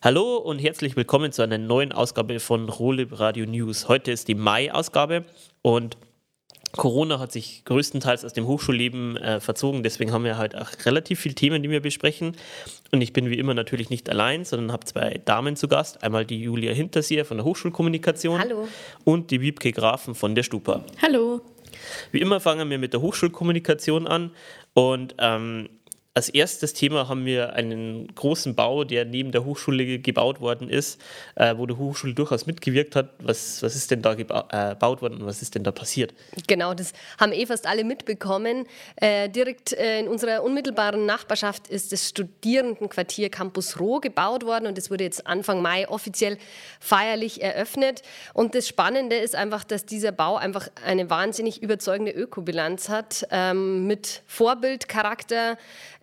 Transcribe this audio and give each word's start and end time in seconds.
Hallo 0.00 0.36
und 0.36 0.60
herzlich 0.60 0.94
willkommen 0.94 1.32
zu 1.32 1.42
einer 1.42 1.58
neuen 1.58 1.90
Ausgabe 1.90 2.38
von 2.38 2.68
Rolib 2.68 3.18
Radio 3.18 3.46
News. 3.46 3.88
Heute 3.88 4.12
ist 4.12 4.28
die 4.28 4.36
Mai-Ausgabe 4.36 5.24
und 5.60 5.96
Corona 6.70 7.18
hat 7.18 7.32
sich 7.32 7.64
größtenteils 7.64 8.24
aus 8.24 8.32
dem 8.32 8.46
Hochschulleben 8.46 9.16
äh, 9.16 9.40
verzogen, 9.40 9.82
deswegen 9.82 10.12
haben 10.12 10.22
wir 10.22 10.38
halt 10.38 10.54
auch 10.54 10.70
relativ 10.84 11.18
viele 11.18 11.34
Themen, 11.34 11.64
die 11.64 11.70
wir 11.70 11.80
besprechen. 11.80 12.36
Und 12.92 13.00
ich 13.00 13.12
bin 13.12 13.28
wie 13.28 13.38
immer 13.38 13.54
natürlich 13.54 13.90
nicht 13.90 14.08
allein, 14.08 14.44
sondern 14.44 14.70
habe 14.70 14.86
zwei 14.86 15.20
Damen 15.24 15.56
zu 15.56 15.66
Gast. 15.66 16.04
Einmal 16.04 16.24
die 16.24 16.42
Julia 16.42 16.72
Hinterseer 16.72 17.24
von 17.24 17.38
der 17.38 17.44
Hochschulkommunikation. 17.44 18.38
Hallo. 18.38 18.68
Und 19.02 19.32
die 19.32 19.40
Wiebke 19.40 19.72
Grafen 19.72 20.14
von 20.14 20.36
der 20.36 20.44
Stupa. 20.44 20.84
Hallo. 21.02 21.40
Wie 22.12 22.20
immer 22.20 22.38
fangen 22.38 22.70
wir 22.70 22.78
mit 22.78 22.92
der 22.92 23.00
Hochschulkommunikation 23.00 24.06
an. 24.06 24.30
Und 24.74 25.16
ähm, 25.18 25.68
als 26.18 26.28
erstes 26.28 26.72
Thema 26.72 27.08
haben 27.08 27.24
wir 27.26 27.52
einen 27.52 28.12
großen 28.12 28.56
Bau, 28.56 28.82
der 28.82 29.04
neben 29.04 29.30
der 29.30 29.44
Hochschule 29.44 30.00
gebaut 30.00 30.40
worden 30.40 30.68
ist, 30.68 31.00
äh, 31.36 31.54
wo 31.56 31.64
die 31.64 31.74
Hochschule 31.74 32.12
durchaus 32.12 32.44
mitgewirkt 32.44 32.96
hat. 32.96 33.10
Was, 33.20 33.62
was 33.62 33.76
ist 33.76 33.92
denn 33.92 34.02
da 34.02 34.14
gebaut 34.14 34.52
äh, 34.52 35.00
worden 35.00 35.20
und 35.20 35.26
was 35.26 35.42
ist 35.42 35.54
denn 35.54 35.62
da 35.62 35.70
passiert? 35.70 36.12
Genau, 36.48 36.74
das 36.74 36.92
haben 37.20 37.30
eh 37.30 37.46
fast 37.46 37.68
alle 37.68 37.84
mitbekommen. 37.84 38.66
Äh, 38.96 39.28
direkt 39.28 39.70
in 39.70 40.08
unserer 40.08 40.42
unmittelbaren 40.42 41.06
Nachbarschaft 41.06 41.68
ist 41.68 41.92
das 41.92 42.08
Studierendenquartier 42.08 43.30
Campus 43.30 43.78
Roh 43.78 44.00
gebaut 44.00 44.44
worden 44.44 44.66
und 44.66 44.76
es 44.76 44.90
wurde 44.90 45.04
jetzt 45.04 45.24
Anfang 45.24 45.62
Mai 45.62 45.88
offiziell 45.88 46.36
feierlich 46.80 47.42
eröffnet. 47.42 48.02
Und 48.34 48.56
das 48.56 48.66
Spannende 48.66 49.14
ist 49.14 49.36
einfach, 49.36 49.62
dass 49.62 49.86
dieser 49.86 50.10
Bau 50.10 50.34
einfach 50.34 50.66
eine 50.84 51.08
wahnsinnig 51.10 51.62
überzeugende 51.62 52.10
Ökobilanz 52.10 52.88
hat 52.88 53.24
ähm, 53.30 53.86
mit 53.86 54.22
Vorbildcharakter. 54.26 55.56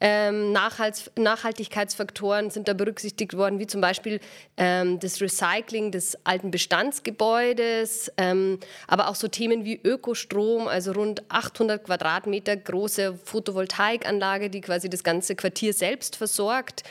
Ähm, 0.08 0.52
Nachhalts 0.52 1.10
Nachhaltigkeitsfaktoren 1.18 2.52
sind 2.52 2.68
da 2.68 2.74
berücksichtigt 2.74 3.36
worden, 3.36 3.58
wie 3.58 3.66
zum 3.66 3.82
Beispiel 3.82 4.20
ähm, 4.56 5.00
das 5.00 5.20
Recycling 5.20 5.90
des 5.90 6.16
alten 6.24 6.52
Bestandsgebäudes, 6.52 8.12
ähm, 8.18 8.60
aber 8.86 9.08
auch 9.10 9.16
so 9.16 9.28
Themen 9.28 9.66
wie 9.66 9.82
Ökostrom, 9.84 10.68
also 10.68 10.92
rund 10.92 11.24
800 11.30 11.84
Quadratmeter 11.84 12.56
große 12.56 13.18
Photovoltaikanlage, 13.24 14.52
die 14.52 14.62
quasi 14.62 14.92
das 14.92 15.04
ganze 15.04 15.36
Quartier 15.36 15.74
selbst 15.74 16.18
versorgt. 16.18 16.84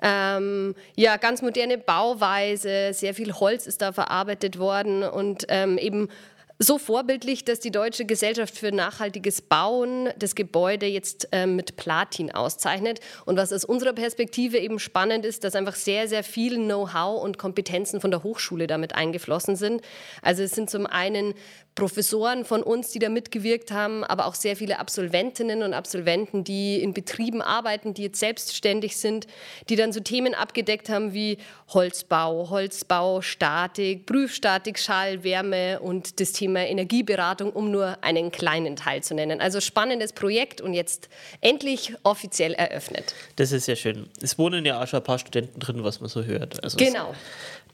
Ähm, 0.00 0.76
ja, 0.94 1.16
ganz 1.16 1.42
moderne 1.42 1.78
Bauweise, 1.78 2.92
sehr 2.92 3.14
viel 3.14 3.32
Holz 3.32 3.66
ist 3.66 3.82
da 3.82 3.90
verarbeitet 3.90 4.60
worden 4.60 5.02
und 5.02 5.46
ähm, 5.48 5.78
eben 5.78 6.08
so 6.58 6.78
vorbildlich, 6.78 7.44
dass 7.44 7.60
die 7.60 7.70
Deutsche 7.70 8.04
Gesellschaft 8.04 8.56
für 8.56 8.72
nachhaltiges 8.72 9.42
Bauen 9.42 10.10
das 10.18 10.34
Gebäude 10.34 10.86
jetzt 10.86 11.28
äh, 11.32 11.46
mit 11.46 11.76
Platin 11.76 12.30
auszeichnet. 12.30 13.00
Und 13.24 13.36
was 13.36 13.52
aus 13.52 13.64
unserer 13.64 13.92
Perspektive 13.92 14.58
eben 14.58 14.78
spannend 14.78 15.24
ist, 15.24 15.44
dass 15.44 15.54
einfach 15.54 15.74
sehr, 15.74 16.08
sehr 16.08 16.22
viel 16.22 16.56
Know-how 16.56 17.22
und 17.22 17.38
Kompetenzen 17.38 18.00
von 18.00 18.10
der 18.10 18.22
Hochschule 18.22 18.66
damit 18.66 18.94
eingeflossen 18.94 19.56
sind. 19.56 19.82
Also 20.22 20.42
es 20.42 20.52
sind 20.52 20.70
zum 20.70 20.86
einen 20.86 21.34
Professoren 21.74 22.44
von 22.44 22.62
uns, 22.62 22.90
die 22.90 22.98
da 22.98 23.08
mitgewirkt 23.08 23.72
haben, 23.72 24.04
aber 24.04 24.26
auch 24.26 24.34
sehr 24.34 24.56
viele 24.56 24.78
Absolventinnen 24.78 25.62
und 25.62 25.72
Absolventen, 25.72 26.44
die 26.44 26.82
in 26.82 26.92
Betrieben 26.92 27.40
arbeiten, 27.40 27.94
die 27.94 28.02
jetzt 28.02 28.20
selbstständig 28.20 28.98
sind, 28.98 29.26
die 29.70 29.76
dann 29.76 29.92
so 29.92 30.00
Themen 30.00 30.34
abgedeckt 30.34 30.90
haben 30.90 31.14
wie 31.14 31.38
Holzbau, 31.72 32.50
Holzbau, 32.50 33.22
Statik, 33.22 34.04
Prüfstatik, 34.04 34.78
Schall, 34.78 35.24
Wärme 35.24 35.80
und 35.80 36.20
das 36.20 36.32
Energieberatung, 36.46 37.52
um 37.52 37.70
nur 37.70 38.02
einen 38.02 38.30
kleinen 38.30 38.76
Teil 38.76 39.02
zu 39.02 39.14
nennen. 39.14 39.40
Also 39.40 39.60
spannendes 39.60 40.12
Projekt 40.12 40.60
und 40.60 40.74
jetzt 40.74 41.08
endlich 41.40 41.94
offiziell 42.02 42.54
eröffnet. 42.54 43.14
Das 43.36 43.52
ist 43.52 43.66
sehr 43.66 43.76
schön. 43.76 44.08
Es 44.20 44.38
wohnen 44.38 44.64
ja 44.64 44.82
auch 44.82 44.86
schon 44.86 45.00
ein 45.00 45.04
paar 45.04 45.18
Studenten 45.18 45.60
drin, 45.60 45.84
was 45.84 46.00
man 46.00 46.08
so 46.08 46.24
hört. 46.24 46.62
Also 46.62 46.76
genau. 46.76 47.14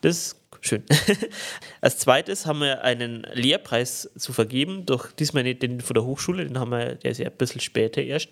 Das 0.01 0.37
Schön. 0.61 0.83
Als 1.81 1.99
zweites 1.99 2.47
haben 2.47 2.61
wir 2.61 2.83
einen 2.83 3.27
Lehrpreis 3.33 4.11
zu 4.17 4.33
vergeben, 4.33 4.87
doch 4.87 5.13
diesmal 5.13 5.45
nicht 5.45 5.63
den 5.63 5.81
von 5.81 5.95
der 5.95 6.05
Hochschule, 6.05 6.45
den 6.45 6.59
haben 6.59 6.71
wir, 6.71 6.97
der 6.97 7.13
ist 7.13 7.19
ja 7.19 7.27
ein 7.27 7.37
bisschen 7.37 7.61
später 7.61 8.03
erst, 8.03 8.31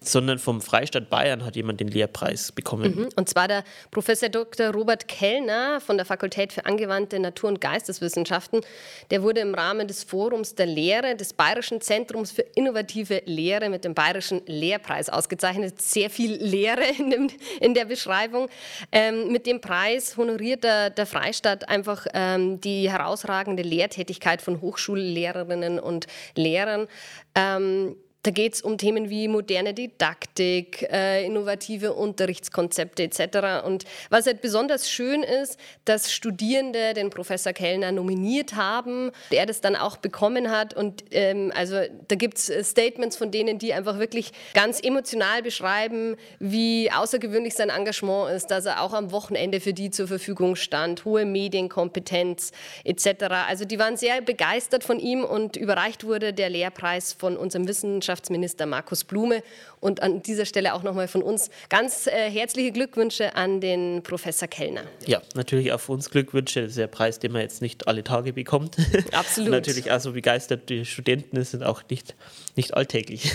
sondern 0.00 0.38
vom 0.38 0.60
Freistaat 0.60 1.08
Bayern 1.08 1.44
hat 1.44 1.56
jemand 1.56 1.80
den 1.80 1.88
Lehrpreis 1.88 2.52
bekommen. 2.52 2.94
Mhm. 2.96 3.08
Und 3.16 3.28
zwar 3.28 3.48
der 3.48 3.64
Professor 3.90 4.28
Dr. 4.28 4.70
Robert 4.72 5.08
Kellner 5.08 5.80
von 5.80 5.96
der 5.96 6.06
Fakultät 6.06 6.52
für 6.52 6.66
angewandte 6.66 7.18
Natur- 7.18 7.48
und 7.48 7.60
Geisteswissenschaften. 7.60 8.60
Der 9.10 9.22
wurde 9.22 9.40
im 9.40 9.54
Rahmen 9.54 9.86
des 9.86 10.04
Forums 10.04 10.54
der 10.54 10.66
Lehre 10.66 11.16
des 11.16 11.32
Bayerischen 11.32 11.80
Zentrums 11.80 12.30
für 12.30 12.42
innovative 12.54 13.22
Lehre 13.26 13.68
mit 13.68 13.84
dem 13.84 13.94
Bayerischen 13.94 14.42
Lehrpreis 14.46 15.08
ausgezeichnet. 15.08 15.80
Sehr 15.80 16.10
viel 16.10 16.34
Lehre 16.42 16.84
in, 16.98 17.10
dem, 17.10 17.28
in 17.60 17.74
der 17.74 17.84
Beschreibung. 17.84 18.48
Ähm, 18.90 19.30
mit 19.32 19.46
dem 19.46 19.60
Preis 19.60 20.16
honoriert 20.16 20.64
der, 20.64 20.90
der 20.90 21.06
Freistaat 21.06 21.67
einfach 21.68 22.06
ähm, 22.14 22.60
die 22.60 22.90
herausragende 22.90 23.62
Lehrtätigkeit 23.62 24.42
von 24.42 24.60
Hochschullehrerinnen 24.60 25.78
und 25.78 26.06
Lehrern. 26.34 26.88
Ähm, 27.34 27.96
da 28.28 28.32
geht 28.32 28.52
es 28.52 28.60
um 28.60 28.76
Themen 28.76 29.08
wie 29.08 29.26
moderne 29.26 29.72
Didaktik, 29.72 30.82
äh, 30.92 31.24
innovative 31.24 31.94
Unterrichtskonzepte 31.94 33.04
etc. 33.04 33.64
Und 33.64 33.86
was 34.10 34.26
halt 34.26 34.42
besonders 34.42 34.90
schön 34.90 35.22
ist, 35.22 35.58
dass 35.86 36.12
Studierende 36.12 36.92
den 36.92 37.08
Professor 37.08 37.54
Kellner 37.54 37.90
nominiert 37.90 38.54
haben, 38.54 39.12
der 39.32 39.46
das 39.46 39.62
dann 39.62 39.76
auch 39.76 39.96
bekommen 39.96 40.50
hat. 40.50 40.74
Und 40.74 41.04
ähm, 41.10 41.50
also 41.54 41.76
da 42.08 42.16
gibt 42.16 42.36
es 42.36 42.50
äh, 42.50 42.62
Statements 42.62 43.16
von 43.16 43.30
denen, 43.30 43.58
die 43.58 43.72
einfach 43.72 43.98
wirklich 43.98 44.32
ganz 44.52 44.78
emotional 44.82 45.40
beschreiben, 45.40 46.16
wie 46.38 46.90
außergewöhnlich 46.92 47.54
sein 47.54 47.70
Engagement 47.70 48.30
ist, 48.36 48.48
dass 48.48 48.66
er 48.66 48.82
auch 48.82 48.92
am 48.92 49.10
Wochenende 49.10 49.58
für 49.58 49.72
die 49.72 49.90
zur 49.90 50.06
Verfügung 50.06 50.54
stand, 50.54 51.06
hohe 51.06 51.24
Medienkompetenz 51.24 52.52
etc. 52.84 53.06
Also 53.48 53.64
die 53.64 53.78
waren 53.78 53.96
sehr 53.96 54.20
begeistert 54.20 54.84
von 54.84 55.00
ihm 55.00 55.24
und 55.24 55.56
überreicht 55.56 56.04
wurde 56.04 56.34
der 56.34 56.50
Lehrpreis 56.50 57.14
von 57.14 57.34
unserem 57.34 57.66
Wissenschaftler 57.66 58.17
Wissenschaftsminister 58.18 58.66
Markus 58.66 59.04
Blume. 59.04 59.42
Und 59.80 60.02
an 60.02 60.22
dieser 60.22 60.44
Stelle 60.44 60.74
auch 60.74 60.82
nochmal 60.82 61.06
von 61.06 61.22
uns 61.22 61.50
ganz 61.68 62.08
äh, 62.08 62.30
herzliche 62.30 62.72
Glückwünsche 62.72 63.36
an 63.36 63.60
den 63.60 64.02
Professor 64.02 64.48
Kellner. 64.48 64.82
Ja, 65.06 65.22
natürlich 65.34 65.72
auch 65.72 65.78
für 65.78 65.92
uns 65.92 66.10
Glückwünsche. 66.10 66.62
Das 66.62 66.70
ist 66.70 66.78
der 66.78 66.88
Preis, 66.88 67.20
den 67.20 67.32
man 67.32 67.42
jetzt 67.42 67.62
nicht 67.62 67.86
alle 67.86 68.02
Tage 68.02 68.32
bekommt. 68.32 68.76
Absolut. 69.12 69.52
natürlich 69.52 69.92
auch 69.92 70.00
so 70.00 70.12
begeisterte 70.12 70.84
Studenten 70.84 71.42
sind 71.44 71.62
auch 71.62 71.82
nicht, 71.90 72.16
nicht 72.56 72.74
alltäglich. 72.74 73.32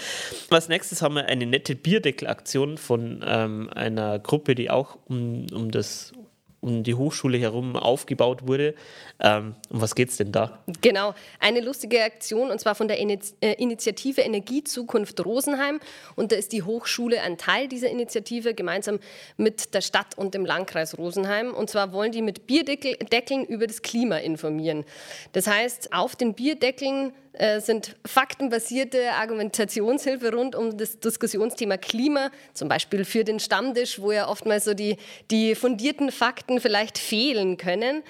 Als 0.50 0.68
nächstes 0.68 1.00
haben 1.00 1.14
wir 1.14 1.26
eine 1.26 1.46
nette 1.46 1.74
Bierdeckelaktion 1.74 2.76
von 2.76 3.24
ähm, 3.26 3.70
einer 3.74 4.18
Gruppe, 4.18 4.54
die 4.54 4.68
auch 4.70 4.98
um, 5.06 5.46
um 5.52 5.70
das 5.70 6.12
um 6.60 6.82
die 6.82 6.94
Hochschule 6.94 7.38
herum 7.38 7.76
aufgebaut 7.76 8.46
wurde. 8.46 8.74
Ähm, 9.20 9.54
um 9.70 9.80
was 9.80 9.94
geht 9.94 10.10
es 10.10 10.16
denn 10.16 10.32
da? 10.32 10.58
Genau, 10.80 11.14
eine 11.38 11.60
lustige 11.60 12.02
Aktion 12.02 12.50
und 12.50 12.60
zwar 12.60 12.74
von 12.74 12.88
der 12.88 12.98
äh, 12.98 13.52
Initiative 13.58 14.20
Energiezukunft 14.20 15.24
Rosenheim. 15.24 15.80
Und 16.16 16.32
da 16.32 16.36
ist 16.36 16.52
die 16.52 16.62
Hochschule 16.62 17.22
ein 17.22 17.38
Teil 17.38 17.68
dieser 17.68 17.90
Initiative 17.90 18.54
gemeinsam 18.54 18.98
mit 19.36 19.74
der 19.74 19.80
Stadt 19.80 20.16
und 20.16 20.34
dem 20.34 20.44
Landkreis 20.44 20.98
Rosenheim. 20.98 21.54
Und 21.54 21.70
zwar 21.70 21.92
wollen 21.92 22.12
die 22.12 22.22
mit 22.22 22.46
Bierdeckeln 22.46 23.44
über 23.44 23.66
das 23.66 23.82
Klima 23.82 24.16
informieren. 24.16 24.84
Das 25.32 25.46
heißt, 25.46 25.92
auf 25.92 26.16
den 26.16 26.34
Bierdeckeln 26.34 27.12
sind 27.58 27.96
faktenbasierte 28.06 29.12
Argumentationshilfe 29.12 30.32
rund 30.32 30.54
um 30.54 30.76
das 30.76 31.00
Diskussionsthema 31.00 31.76
Klima, 31.76 32.30
zum 32.54 32.68
Beispiel 32.68 33.04
für 33.04 33.24
den 33.24 33.40
Stammtisch, 33.40 34.00
wo 34.00 34.12
ja 34.12 34.28
oftmals 34.28 34.64
so 34.64 34.74
die, 34.74 34.96
die 35.30 35.54
fundierten 35.54 36.10
Fakten 36.10 36.60
vielleicht 36.60 36.98
fehlen 36.98 37.56
können. 37.56 38.02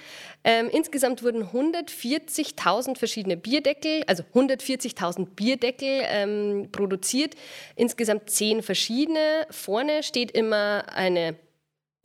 Ähm, 0.45 0.71
insgesamt 0.73 1.25
wurden 1.25 1.43
140.000 1.43 2.97
verschiedene 2.97 3.37
Bierdeckel, 3.37 4.05
also 4.07 4.23
140.000 4.33 5.27
Bierdeckel 5.35 6.03
ähm, 6.05 6.69
produziert, 6.71 7.35
insgesamt 7.75 8.31
zehn 8.31 8.63
verschiedene. 8.63 9.47
Vorne 9.51 10.05
steht 10.05 10.31
immer 10.31 10.85
eine 10.95 11.35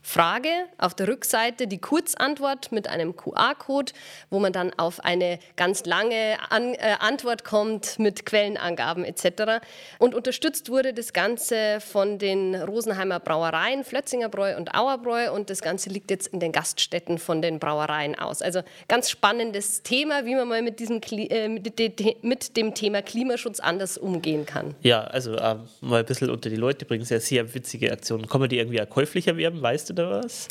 Frage, 0.01 0.49
auf 0.77 0.95
der 0.95 1.07
Rückseite 1.07 1.67
die 1.67 1.77
Kurzantwort 1.77 2.71
mit 2.71 2.87
einem 2.87 3.15
QR-Code, 3.15 3.93
wo 4.29 4.39
man 4.39 4.51
dann 4.51 4.73
auf 4.77 4.99
eine 5.03 5.39
ganz 5.55 5.85
lange 5.85 6.37
An 6.49 6.73
äh, 6.73 6.95
Antwort 6.99 7.43
kommt 7.43 7.99
mit 7.99 8.25
Quellenangaben 8.25 9.05
etc. 9.05 9.63
Und 9.99 10.15
unterstützt 10.15 10.69
wurde 10.69 10.93
das 10.93 11.13
Ganze 11.13 11.79
von 11.81 12.17
den 12.17 12.55
Rosenheimer 12.55 13.19
Brauereien, 13.19 13.83
Flötzinger 13.83 14.29
Bräu 14.29 14.57
und 14.57 14.73
Auerbräu 14.73 15.31
und 15.31 15.49
das 15.49 15.61
Ganze 15.61 15.89
liegt 15.89 16.09
jetzt 16.09 16.27
in 16.27 16.39
den 16.39 16.51
Gaststätten 16.51 17.19
von 17.19 17.41
den 17.41 17.59
Brauereien 17.59 18.17
aus. 18.17 18.41
Also 18.41 18.61
ganz 18.87 19.09
spannendes 19.09 19.83
Thema, 19.83 20.25
wie 20.25 20.35
man 20.35 20.47
mal 20.47 20.61
mit, 20.63 20.79
diesem, 20.79 20.99
äh, 21.11 21.47
mit, 21.47 21.77
de 21.77 22.15
mit 22.21 22.57
dem 22.57 22.73
Thema 22.73 23.01
Klimaschutz 23.01 23.59
anders 23.59 23.97
umgehen 23.97 24.45
kann. 24.45 24.73
Ja, 24.81 25.03
also 25.03 25.35
äh, 25.35 25.57
mal 25.81 25.99
ein 25.99 26.05
bisschen 26.05 26.29
unter 26.31 26.49
die 26.49 26.55
Leute 26.55 26.85
bringen, 26.85 27.05
sehr, 27.05 27.21
sehr 27.21 27.53
witzige 27.53 27.91
Aktionen. 27.91 28.27
Man 28.31 28.49
die 28.49 28.57
irgendwie 28.57 28.83
käuflicher 28.87 29.37
werden, 29.37 29.61
weißt 29.61 29.89
du? 29.89 29.90
Oder 29.91 30.23
was? 30.23 30.47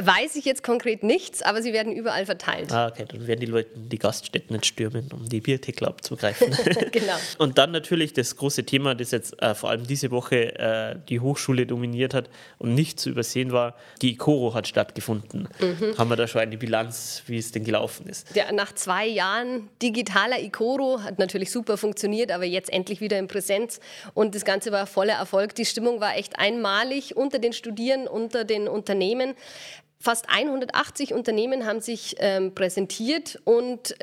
weiß 0.00 0.36
ich 0.36 0.44
jetzt 0.44 0.62
konkret 0.62 1.02
nichts, 1.02 1.42
aber 1.42 1.62
sie 1.62 1.72
werden 1.72 1.92
überall 1.92 2.26
verteilt. 2.26 2.72
Ah, 2.72 2.88
okay, 2.88 3.04
dann 3.08 3.26
werden 3.26 3.40
die 3.40 3.46
Leute 3.46 3.70
die 3.74 3.98
Gaststätten 3.98 4.54
nicht 4.54 4.66
stürmen, 4.66 5.10
um 5.12 5.28
die 5.28 5.40
Biertickler 5.40 5.88
abzugreifen. 5.88 6.56
genau. 6.92 7.14
Und 7.38 7.58
dann 7.58 7.72
natürlich 7.72 8.12
das 8.12 8.36
große 8.36 8.64
Thema, 8.64 8.94
das 8.94 9.10
jetzt 9.10 9.40
äh, 9.42 9.54
vor 9.54 9.70
allem 9.70 9.86
diese 9.86 10.10
Woche 10.10 10.58
äh, 10.58 10.96
die 11.08 11.20
Hochschule 11.20 11.66
dominiert 11.66 12.14
hat 12.14 12.28
und 12.58 12.74
nicht 12.74 13.00
zu 13.00 13.10
übersehen 13.10 13.52
war, 13.52 13.74
die 14.00 14.12
ICORO 14.12 14.54
hat 14.54 14.68
stattgefunden. 14.68 15.48
Mhm. 15.60 15.98
Haben 15.98 16.10
wir 16.10 16.16
da 16.16 16.26
schon 16.26 16.40
eine 16.40 16.56
Bilanz, 16.56 17.22
wie 17.26 17.38
es 17.38 17.52
denn 17.52 17.64
gelaufen 17.64 18.06
ist? 18.06 18.34
Ja, 18.34 18.50
nach 18.52 18.74
zwei 18.74 19.06
Jahren 19.06 19.68
digitaler 19.80 20.40
ICORO 20.40 21.00
hat 21.02 21.18
natürlich 21.18 21.50
super 21.50 21.76
funktioniert, 21.76 22.30
aber 22.30 22.44
jetzt 22.44 22.72
endlich 22.72 23.00
wieder 23.00 23.18
in 23.18 23.28
Präsenz 23.28 23.80
und 24.14 24.34
das 24.34 24.44
Ganze 24.44 24.72
war 24.72 24.86
voller 24.86 25.14
Erfolg. 25.14 25.54
Die 25.54 25.64
Stimmung 25.64 26.00
war 26.00 26.16
echt 26.16 26.38
einmalig 26.38 27.16
unter 27.16 27.38
den 27.38 27.52
Studierenden, 27.52 28.08
unter 28.08 28.41
den 28.44 28.68
Unternehmen. 28.68 29.34
Fast 29.98 30.28
180 30.28 31.14
Unternehmen 31.14 31.64
haben 31.64 31.80
sich 31.80 32.16
ähm, 32.18 32.54
präsentiert 32.54 33.40
und 33.44 33.94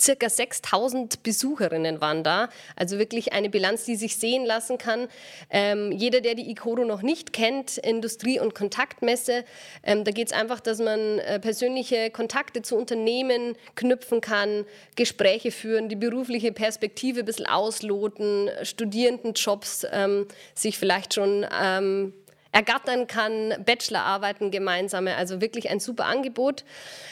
circa 0.00 0.28
6000 0.28 1.22
Besucherinnen 1.22 2.00
waren 2.00 2.22
da. 2.22 2.48
Also 2.76 2.98
wirklich 2.98 3.32
eine 3.32 3.48
Bilanz, 3.48 3.84
die 3.84 3.96
sich 3.96 4.16
sehen 4.16 4.44
lassen 4.44 4.78
kann. 4.78 5.08
Ähm, 5.50 5.92
jeder, 5.92 6.20
der 6.20 6.34
die 6.34 6.50
ICORO 6.50 6.84
noch 6.84 7.02
nicht 7.02 7.32
kennt, 7.32 7.78
Industrie- 7.78 8.40
und 8.40 8.54
Kontaktmesse, 8.54 9.44
ähm, 9.82 10.04
da 10.04 10.10
geht 10.10 10.28
es 10.28 10.32
einfach, 10.32 10.60
dass 10.60 10.78
man 10.78 11.18
äh, 11.18 11.40
persönliche 11.40 12.10
Kontakte 12.10 12.62
zu 12.62 12.76
Unternehmen 12.76 13.56
knüpfen 13.74 14.20
kann, 14.20 14.66
Gespräche 14.96 15.50
führen, 15.50 15.88
die 15.88 15.96
berufliche 15.96 16.52
Perspektive 16.52 17.20
ein 17.20 17.26
bisschen 17.26 17.46
ausloten, 17.46 18.50
Studierendenjobs 18.62 19.86
ähm, 19.90 20.26
sich 20.54 20.78
vielleicht 20.78 21.14
schon 21.14 21.46
ähm, 21.60 22.12
ergattern 22.52 23.06
kann, 23.06 23.54
Bachelorarbeiten 23.64 24.50
gemeinsame, 24.50 25.16
also 25.16 25.40
wirklich 25.40 25.70
ein 25.70 25.80
super 25.80 26.06
Angebot. 26.06 26.64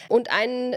Und 0.08 0.30
ein 0.30 0.76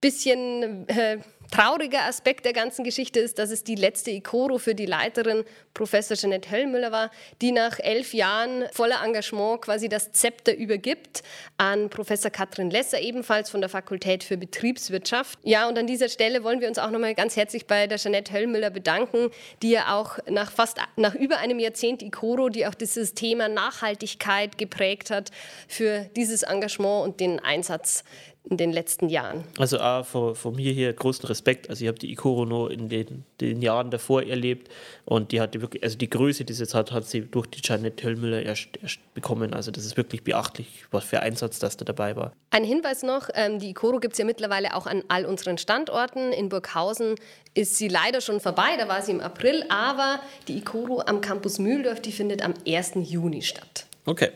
bisschen 0.00 0.88
äh, 0.88 1.18
trauriger 1.50 2.04
Aspekt 2.04 2.44
der 2.44 2.52
ganzen 2.52 2.84
Geschichte 2.84 3.20
ist, 3.20 3.38
dass 3.38 3.50
es 3.50 3.64
die 3.64 3.74
letzte 3.74 4.10
Ikoro 4.10 4.58
für 4.58 4.74
die 4.74 4.86
Leiterin 4.86 5.44
Professor 5.74 6.16
Jeanette 6.16 6.50
Höllmüller 6.50 6.92
war, 6.92 7.10
die 7.40 7.52
nach 7.52 7.78
elf 7.78 8.14
Jahren 8.14 8.64
voller 8.72 9.02
Engagement 9.04 9.62
quasi 9.62 9.88
das 9.88 10.12
Zepter 10.12 10.54
übergibt 10.54 11.22
an 11.56 11.88
Professor 11.88 12.30
Katrin 12.30 12.70
Lesser, 12.70 13.00
ebenfalls 13.00 13.50
von 13.50 13.60
der 13.60 13.70
Fakultät 13.70 14.24
für 14.24 14.36
Betriebswirtschaft. 14.36 15.38
Ja, 15.42 15.68
und 15.68 15.78
an 15.78 15.86
dieser 15.86 16.08
Stelle 16.08 16.44
wollen 16.44 16.60
wir 16.60 16.68
uns 16.68 16.78
auch 16.78 16.90
nochmal 16.90 17.14
ganz 17.14 17.36
herzlich 17.36 17.66
bei 17.66 17.86
der 17.86 17.98
Jeanette 17.98 18.32
Höllmüller 18.32 18.70
bedanken, 18.70 19.30
die 19.62 19.70
ja 19.70 19.94
auch 19.96 20.18
nach 20.28 20.50
fast 20.50 20.78
nach 20.96 21.14
über 21.14 21.38
einem 21.38 21.58
Jahrzehnt 21.58 22.02
Ikoro, 22.02 22.48
die 22.48 22.66
auch 22.66 22.74
dieses 22.74 23.14
Thema 23.14 23.48
Nachhaltigkeit 23.48 24.58
geprägt 24.58 25.10
hat, 25.10 25.30
für 25.68 26.10
dieses 26.16 26.42
Engagement 26.42 27.04
und 27.04 27.20
den 27.20 27.40
Einsatz 27.40 28.04
in 28.44 28.56
den 28.56 28.72
letzten 28.72 29.08
Jahren. 29.08 29.44
Also 29.58 29.78
auch 29.78 30.04
von, 30.06 30.34
von 30.34 30.54
mir 30.54 30.72
hier 30.72 30.92
großen 30.92 31.26
Respekt. 31.26 31.68
Also 31.68 31.84
ich 31.84 31.88
habe 31.88 31.98
die 31.98 32.10
Ikoro 32.10 32.46
noch 32.46 32.68
in 32.68 32.88
den, 32.88 33.24
den 33.40 33.60
Jahren 33.60 33.90
davor 33.90 34.22
erlebt 34.22 34.68
und 35.04 35.32
die 35.32 35.40
hatte 35.40 35.60
wirklich, 35.60 35.82
also 35.82 35.98
die 35.98 36.08
Größe, 36.08 36.44
die 36.44 36.52
sie 36.54 36.62
jetzt 36.62 36.74
hat, 36.74 36.92
hat 36.92 37.04
sie 37.04 37.22
durch 37.22 37.46
die 37.46 37.60
Janet 37.62 38.02
Höllmüller 38.02 38.42
erst, 38.42 38.68
erst 38.82 38.98
bekommen. 39.14 39.52
Also 39.52 39.70
das 39.70 39.84
ist 39.84 39.96
wirklich 39.96 40.24
beachtlich, 40.24 40.84
was 40.90 41.04
für 41.04 41.20
Einsatz 41.20 41.58
das 41.58 41.76
da 41.76 41.84
dabei 41.84 42.16
war. 42.16 42.32
Ein 42.50 42.64
Hinweis 42.64 43.02
noch, 43.02 43.28
ähm, 43.34 43.58
die 43.58 43.70
Ikoro 43.70 44.00
gibt 44.00 44.14
es 44.14 44.18
ja 44.18 44.24
mittlerweile 44.24 44.74
auch 44.74 44.86
an 44.86 45.02
all 45.08 45.26
unseren 45.26 45.58
Standorten. 45.58 46.32
In 46.32 46.48
Burghausen 46.48 47.16
ist 47.54 47.76
sie 47.76 47.88
leider 47.88 48.20
schon 48.20 48.40
vorbei, 48.40 48.76
da 48.78 48.88
war 48.88 49.02
sie 49.02 49.12
im 49.12 49.20
April, 49.20 49.64
aber 49.68 50.20
die 50.46 50.56
Ikoro 50.58 51.02
am 51.04 51.20
Campus 51.20 51.58
Mühldorf, 51.58 52.00
die 52.00 52.12
findet 52.12 52.42
am 52.42 52.54
1. 52.66 52.92
Juni 53.02 53.42
statt. 53.42 53.86
Okay, 54.06 54.30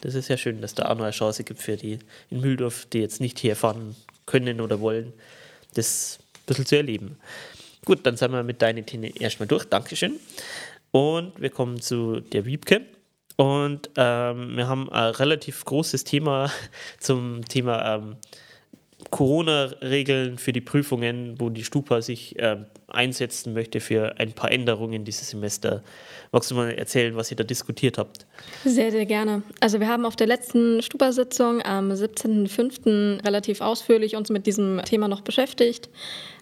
das 0.00 0.14
ist 0.14 0.28
ja 0.28 0.36
schön, 0.36 0.60
dass 0.60 0.74
da 0.74 0.86
auch 0.86 0.94
noch 0.94 1.04
eine 1.04 1.12
Chance 1.12 1.44
gibt 1.44 1.60
für 1.60 1.76
die 1.76 1.98
in 2.30 2.40
Mühldorf, 2.40 2.86
die 2.86 3.00
jetzt 3.00 3.20
nicht 3.20 3.38
hier 3.38 3.56
fahren 3.56 3.96
können 4.26 4.60
oder 4.60 4.80
wollen, 4.80 5.12
das 5.74 6.18
ein 6.20 6.46
bisschen 6.46 6.66
zu 6.66 6.76
erleben. 6.76 7.18
Gut, 7.84 8.04
dann 8.04 8.16
sind 8.16 8.32
wir 8.32 8.42
mit 8.42 8.62
deinen 8.62 8.84
Themen 8.84 9.14
erstmal 9.14 9.46
durch. 9.46 9.64
Dankeschön. 9.64 10.18
Und 10.90 11.40
wir 11.40 11.50
kommen 11.50 11.80
zu 11.80 12.20
der 12.20 12.44
Wiebke. 12.44 12.82
Und 13.36 13.90
ähm, 13.96 14.56
wir 14.56 14.66
haben 14.66 14.90
ein 14.90 15.10
relativ 15.10 15.64
großes 15.64 16.04
Thema 16.04 16.50
zum 17.00 17.44
Thema 17.44 17.96
ähm, 17.96 18.16
Corona-Regeln 19.10 20.38
für 20.38 20.52
die 20.52 20.60
Prüfungen, 20.60 21.34
wo 21.38 21.50
die 21.50 21.64
Stupa 21.64 22.00
sich 22.00 22.38
äh, 22.38 22.56
einsetzen 22.88 23.52
möchte 23.52 23.80
für 23.80 24.18
ein 24.18 24.32
paar 24.32 24.50
Änderungen 24.50 25.04
dieses 25.04 25.30
Semester. 25.30 25.82
Magst 26.32 26.50
du 26.50 26.54
mal 26.54 26.70
erzählen, 26.72 27.14
was 27.14 27.30
ihr 27.30 27.36
da 27.36 27.44
diskutiert 27.44 27.98
habt? 27.98 28.26
Sehr, 28.64 28.90
sehr 28.90 29.06
gerne. 29.06 29.42
Also 29.60 29.80
wir 29.80 29.88
haben 29.88 30.06
auf 30.06 30.16
der 30.16 30.26
letzten 30.26 30.82
Stupa-Sitzung 30.82 31.62
am 31.62 31.90
17.05. 31.90 33.24
relativ 33.24 33.60
ausführlich 33.60 34.16
uns 34.16 34.30
mit 34.30 34.46
diesem 34.46 34.80
Thema 34.84 35.08
noch 35.08 35.20
beschäftigt. 35.20 35.90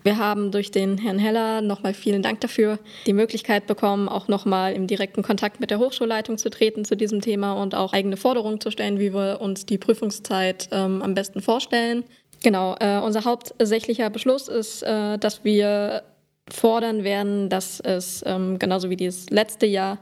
Wir 0.04 0.18
haben 0.18 0.50
durch 0.50 0.70
den 0.70 0.98
Herrn 0.98 1.18
Heller 1.18 1.60
nochmal 1.60 1.94
vielen 1.94 2.22
Dank 2.22 2.40
dafür 2.40 2.78
die 3.06 3.14
Möglichkeit 3.14 3.66
bekommen, 3.66 4.08
auch 4.08 4.28
nochmal 4.28 4.74
im 4.74 4.86
direkten 4.86 5.22
Kontakt 5.22 5.60
mit 5.60 5.70
der 5.70 5.78
Hochschulleitung 5.78 6.38
zu 6.38 6.50
treten 6.50 6.84
zu 6.84 6.96
diesem 6.96 7.20
Thema 7.20 7.54
und 7.54 7.74
auch 7.74 7.92
eigene 7.92 8.16
Forderungen 8.16 8.60
zu 8.60 8.70
stellen, 8.70 8.98
wie 9.00 9.12
wir 9.12 9.40
uns 9.40 9.66
die 9.66 9.78
Prüfungszeit 9.78 10.68
ähm, 10.72 11.02
am 11.02 11.14
besten 11.14 11.40
vorstellen. 11.40 12.04
Genau, 12.44 12.76
äh, 12.78 12.98
unser 12.98 13.24
hauptsächlicher 13.24 14.10
Beschluss 14.10 14.48
ist, 14.48 14.82
äh, 14.82 15.16
dass 15.16 15.44
wir 15.44 16.02
fordern 16.50 17.02
werden, 17.02 17.48
dass 17.48 17.80
es 17.80 18.22
ähm, 18.26 18.58
genauso 18.58 18.90
wie 18.90 18.96
dieses 18.96 19.30
letzte 19.30 19.64
Jahr 19.64 19.98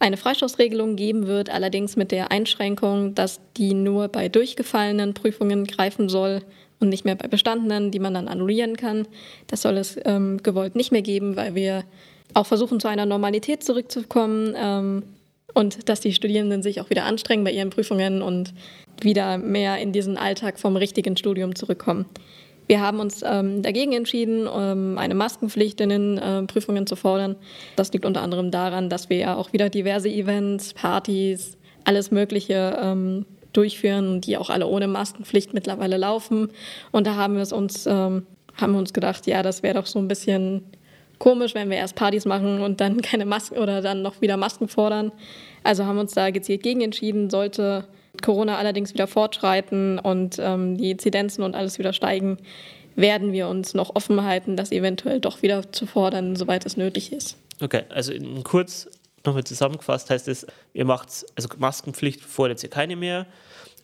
eine 0.00 0.16
Freistoßregelung 0.16 0.96
geben 0.96 1.28
wird, 1.28 1.50
allerdings 1.50 1.94
mit 1.94 2.10
der 2.10 2.32
Einschränkung, 2.32 3.14
dass 3.14 3.40
die 3.56 3.74
nur 3.74 4.08
bei 4.08 4.28
durchgefallenen 4.28 5.14
Prüfungen 5.14 5.66
greifen 5.66 6.08
soll 6.08 6.42
und 6.80 6.88
nicht 6.88 7.04
mehr 7.04 7.14
bei 7.14 7.28
bestandenen, 7.28 7.92
die 7.92 8.00
man 8.00 8.14
dann 8.14 8.26
annullieren 8.26 8.76
kann. 8.76 9.06
Das 9.46 9.62
soll 9.62 9.76
es 9.76 9.96
ähm, 10.04 10.42
gewollt 10.42 10.74
nicht 10.74 10.90
mehr 10.90 11.02
geben, 11.02 11.36
weil 11.36 11.54
wir 11.54 11.84
auch 12.32 12.46
versuchen, 12.46 12.80
zu 12.80 12.88
einer 12.88 13.06
Normalität 13.06 13.62
zurückzukommen 13.62 14.56
ähm, 14.56 15.04
und 15.54 15.88
dass 15.88 16.00
die 16.00 16.12
Studierenden 16.12 16.64
sich 16.64 16.80
auch 16.80 16.90
wieder 16.90 17.04
anstrengen 17.04 17.44
bei 17.44 17.52
ihren 17.52 17.70
Prüfungen 17.70 18.20
und 18.20 18.52
wieder 19.00 19.38
mehr 19.38 19.78
in 19.78 19.92
diesen 19.92 20.16
Alltag 20.16 20.58
vom 20.58 20.76
richtigen 20.76 21.16
Studium 21.16 21.54
zurückkommen. 21.54 22.06
Wir 22.66 22.80
haben 22.80 22.98
uns 22.98 23.22
ähm, 23.22 23.62
dagegen 23.62 23.92
entschieden, 23.92 24.48
ähm, 24.52 24.96
eine 24.96 25.14
Maskenpflicht 25.14 25.80
in 25.80 25.90
den 25.90 26.18
äh, 26.18 26.42
Prüfungen 26.44 26.86
zu 26.86 26.96
fordern. 26.96 27.36
Das 27.76 27.92
liegt 27.92 28.06
unter 28.06 28.22
anderem 28.22 28.50
daran, 28.50 28.88
dass 28.88 29.10
wir 29.10 29.18
ja 29.18 29.36
auch 29.36 29.52
wieder 29.52 29.68
diverse 29.68 30.08
Events, 30.08 30.72
Partys, 30.72 31.58
alles 31.84 32.10
Mögliche 32.10 32.78
ähm, 32.80 33.26
durchführen, 33.52 34.20
die 34.22 34.38
auch 34.38 34.48
alle 34.48 34.66
ohne 34.66 34.88
Maskenpflicht 34.88 35.52
mittlerweile 35.52 35.98
laufen. 35.98 36.48
Und 36.90 37.06
da 37.06 37.16
haben 37.16 37.34
wir 37.34 37.42
es 37.42 37.52
uns, 37.52 37.86
ähm, 37.86 38.26
haben 38.56 38.72
wir 38.72 38.78
uns 38.78 38.94
gedacht, 38.94 39.26
ja, 39.26 39.42
das 39.42 39.62
wäre 39.62 39.74
doch 39.74 39.86
so 39.86 39.98
ein 39.98 40.08
bisschen 40.08 40.62
komisch, 41.18 41.54
wenn 41.54 41.70
wir 41.70 41.76
erst 41.76 41.94
Partys 41.94 42.24
machen 42.24 42.62
und 42.62 42.80
dann 42.80 43.02
keine 43.02 43.26
Masken 43.26 43.58
oder 43.58 43.82
dann 43.82 44.02
noch 44.02 44.20
wieder 44.22 44.36
Masken 44.36 44.68
fordern. 44.68 45.12
Also 45.62 45.84
haben 45.84 45.96
wir 45.96 46.02
uns 46.02 46.14
da 46.14 46.30
gezielt 46.30 46.62
gegen 46.62 46.80
entschieden, 46.80 47.30
sollte 47.30 47.84
Corona 48.22 48.56
allerdings 48.58 48.94
wieder 48.94 49.06
fortschreiten 49.06 49.98
und 49.98 50.38
ähm, 50.38 50.76
die 50.76 50.90
Inzidenzen 50.90 51.42
und 51.42 51.54
alles 51.54 51.78
wieder 51.78 51.92
steigen, 51.92 52.38
werden 52.96 53.32
wir 53.32 53.48
uns 53.48 53.74
noch 53.74 53.94
offen 53.94 54.22
halten, 54.24 54.56
das 54.56 54.70
eventuell 54.70 55.20
doch 55.20 55.42
wieder 55.42 55.72
zu 55.72 55.86
fordern, 55.86 56.36
soweit 56.36 56.64
es 56.64 56.76
nötig 56.76 57.12
ist. 57.12 57.36
Okay, 57.60 57.82
also 57.88 58.12
in 58.12 58.42
kurz 58.44 58.88
nochmal 59.24 59.44
zusammengefasst 59.44 60.10
heißt 60.10 60.28
es, 60.28 60.46
ihr 60.74 60.84
macht 60.84 61.24
also 61.34 61.48
Maskenpflicht 61.58 62.20
fordert 62.20 62.62
ihr 62.62 62.70
keine 62.70 62.96
mehr. 62.96 63.26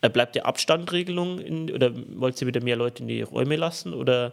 Äh, 0.03 0.11
bleibt 0.11 0.35
die 0.35 0.43
Abstandregelung 0.43 1.39
in, 1.39 1.71
oder 1.73 1.93
wollt 2.15 2.41
ihr 2.41 2.47
wieder 2.47 2.63
mehr 2.63 2.77
Leute 2.77 3.03
in 3.03 3.09
die 3.09 3.23
Räume 3.23 3.57
lassen 3.57 3.95
oder 3.95 4.33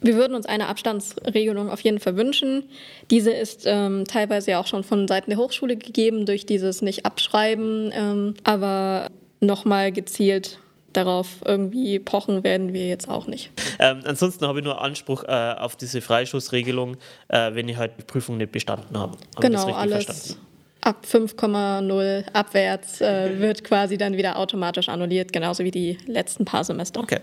wir 0.00 0.14
würden 0.14 0.34
uns 0.34 0.46
eine 0.46 0.68
Abstandsregelung 0.68 1.70
auf 1.70 1.80
jeden 1.80 2.00
Fall 2.00 2.16
wünschen. 2.16 2.64
Diese 3.10 3.30
ist 3.30 3.64
ähm, 3.66 4.04
teilweise 4.04 4.52
ja 4.52 4.60
auch 4.60 4.66
schon 4.66 4.84
von 4.84 5.08
Seiten 5.08 5.30
der 5.30 5.38
Hochschule 5.38 5.76
gegeben 5.76 6.26
durch 6.26 6.46
dieses 6.46 6.82
Nicht-Abschreiben, 6.82 7.90
ähm, 7.94 8.34
aber 8.44 9.10
nochmal 9.40 9.92
gezielt 9.92 10.58
darauf 10.92 11.28
irgendwie 11.44 11.98
pochen 11.98 12.42
werden 12.42 12.72
wir 12.72 12.88
jetzt 12.88 13.08
auch 13.08 13.26
nicht. 13.26 13.50
Ähm, 13.78 14.00
ansonsten 14.04 14.46
habe 14.46 14.60
ich 14.60 14.64
nur 14.64 14.80
Anspruch 14.80 15.24
äh, 15.24 15.54
auf 15.58 15.76
diese 15.76 16.00
Freischussregelung, 16.00 16.96
äh, 17.28 17.54
wenn 17.54 17.68
ich 17.68 17.76
halt 17.76 17.92
die 17.98 18.04
Prüfung 18.04 18.38
nicht 18.38 18.50
bestanden 18.52 18.98
habe. 18.98 19.18
Hab 19.34 19.42
genau, 19.42 19.66
alles 19.74 20.04
verstanden? 20.06 20.46
ab 20.86 21.04
5,0 21.04 22.32
abwärts 22.32 23.00
äh, 23.00 23.38
wird 23.40 23.64
quasi 23.64 23.98
dann 23.98 24.16
wieder 24.16 24.38
automatisch 24.38 24.88
annulliert, 24.88 25.32
genauso 25.32 25.64
wie 25.64 25.72
die 25.72 25.98
letzten 26.06 26.44
paar 26.44 26.62
Semester. 26.64 27.00
Okay. 27.00 27.20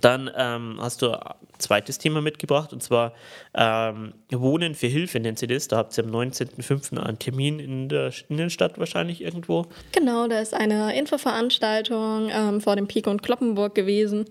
Dann 0.00 0.30
ähm, 0.36 0.78
hast 0.80 1.02
du 1.02 1.10
ein 1.10 1.34
zweites 1.58 1.98
Thema 1.98 2.20
mitgebracht 2.22 2.72
und 2.72 2.82
zwar 2.82 3.12
ähm, 3.54 4.14
Wohnen 4.30 4.74
für 4.74 4.86
Hilfe 4.86 5.20
nennt 5.20 5.38
sie 5.38 5.46
das. 5.46 5.68
Da 5.68 5.76
habt 5.76 5.96
ihr 5.98 6.04
am 6.04 6.10
19.05. 6.10 6.98
einen 6.98 7.18
Termin 7.18 7.58
in 7.58 7.88
der 7.88 8.12
Innenstadt 8.28 8.78
wahrscheinlich 8.78 9.20
irgendwo. 9.20 9.66
Genau, 9.92 10.28
da 10.28 10.40
ist 10.40 10.54
eine 10.54 10.96
Infoveranstaltung 10.96 12.30
ähm, 12.32 12.60
vor 12.60 12.76
dem 12.76 12.86
Pike 12.86 13.10
und 13.10 13.22
Kloppenburg 13.22 13.74
gewesen. 13.74 14.26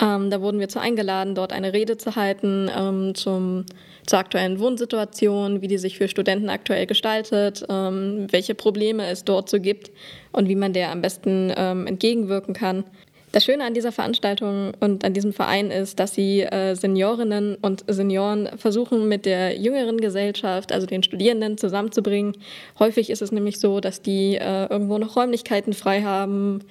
Ähm, 0.00 0.30
da 0.30 0.40
wurden 0.40 0.60
wir 0.60 0.68
zu 0.68 0.80
eingeladen, 0.80 1.34
dort 1.34 1.52
eine 1.52 1.72
Rede 1.72 1.96
zu 1.96 2.14
halten 2.14 2.70
ähm, 2.76 3.14
zum, 3.14 3.66
zur 4.06 4.18
aktuellen 4.18 4.60
Wohnsituation, 4.60 5.60
wie 5.62 5.68
die 5.68 5.78
sich 5.78 5.96
für 5.96 6.08
Studenten 6.08 6.50
aktuell 6.50 6.86
gestaltet, 6.86 7.64
ähm, 7.68 8.26
welche 8.30 8.54
Probleme 8.54 9.06
es 9.06 9.24
dort 9.24 9.48
so 9.48 9.58
gibt 9.60 9.90
und 10.32 10.48
wie 10.48 10.54
man 10.54 10.72
der 10.72 10.90
am 10.90 11.00
besten 11.02 11.50
entgegenwirken 11.50 12.54
kann. 12.54 12.84
Das 13.38 13.44
Schöne 13.44 13.62
an 13.62 13.72
dieser 13.72 13.92
Veranstaltung 13.92 14.72
und 14.80 15.04
an 15.04 15.14
diesem 15.14 15.32
Verein 15.32 15.70
ist, 15.70 16.00
dass 16.00 16.12
sie 16.12 16.40
äh, 16.40 16.74
Seniorinnen 16.74 17.54
und 17.62 17.84
Senioren 17.86 18.48
versuchen, 18.56 19.06
mit 19.06 19.26
der 19.26 19.56
jüngeren 19.56 19.98
Gesellschaft, 19.98 20.72
also 20.72 20.88
den 20.88 21.04
Studierenden, 21.04 21.56
zusammenzubringen. 21.56 22.32
Häufig 22.80 23.10
ist 23.10 23.22
es 23.22 23.30
nämlich 23.30 23.60
so, 23.60 23.78
dass 23.78 24.02
die 24.02 24.34
äh, 24.34 24.66
irgendwo 24.68 24.98
noch 24.98 25.14
Räumlichkeiten 25.14 25.72
frei 25.72 26.02
haben, 26.02 26.64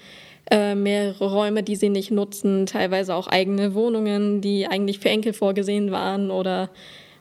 äh, 0.51 0.75
mehrere 0.75 1.31
Räume, 1.31 1.63
die 1.63 1.77
sie 1.77 1.88
nicht 1.88 2.12
nutzen, 2.12 2.65
teilweise 2.65 3.15
auch 3.15 3.27
eigene 3.27 3.74
Wohnungen, 3.74 4.41
die 4.41 4.67
eigentlich 4.67 5.00
für 5.00 5.07
Enkel 5.07 5.31
vorgesehen 5.31 5.91
waren 5.91 6.31
oder 6.31 6.69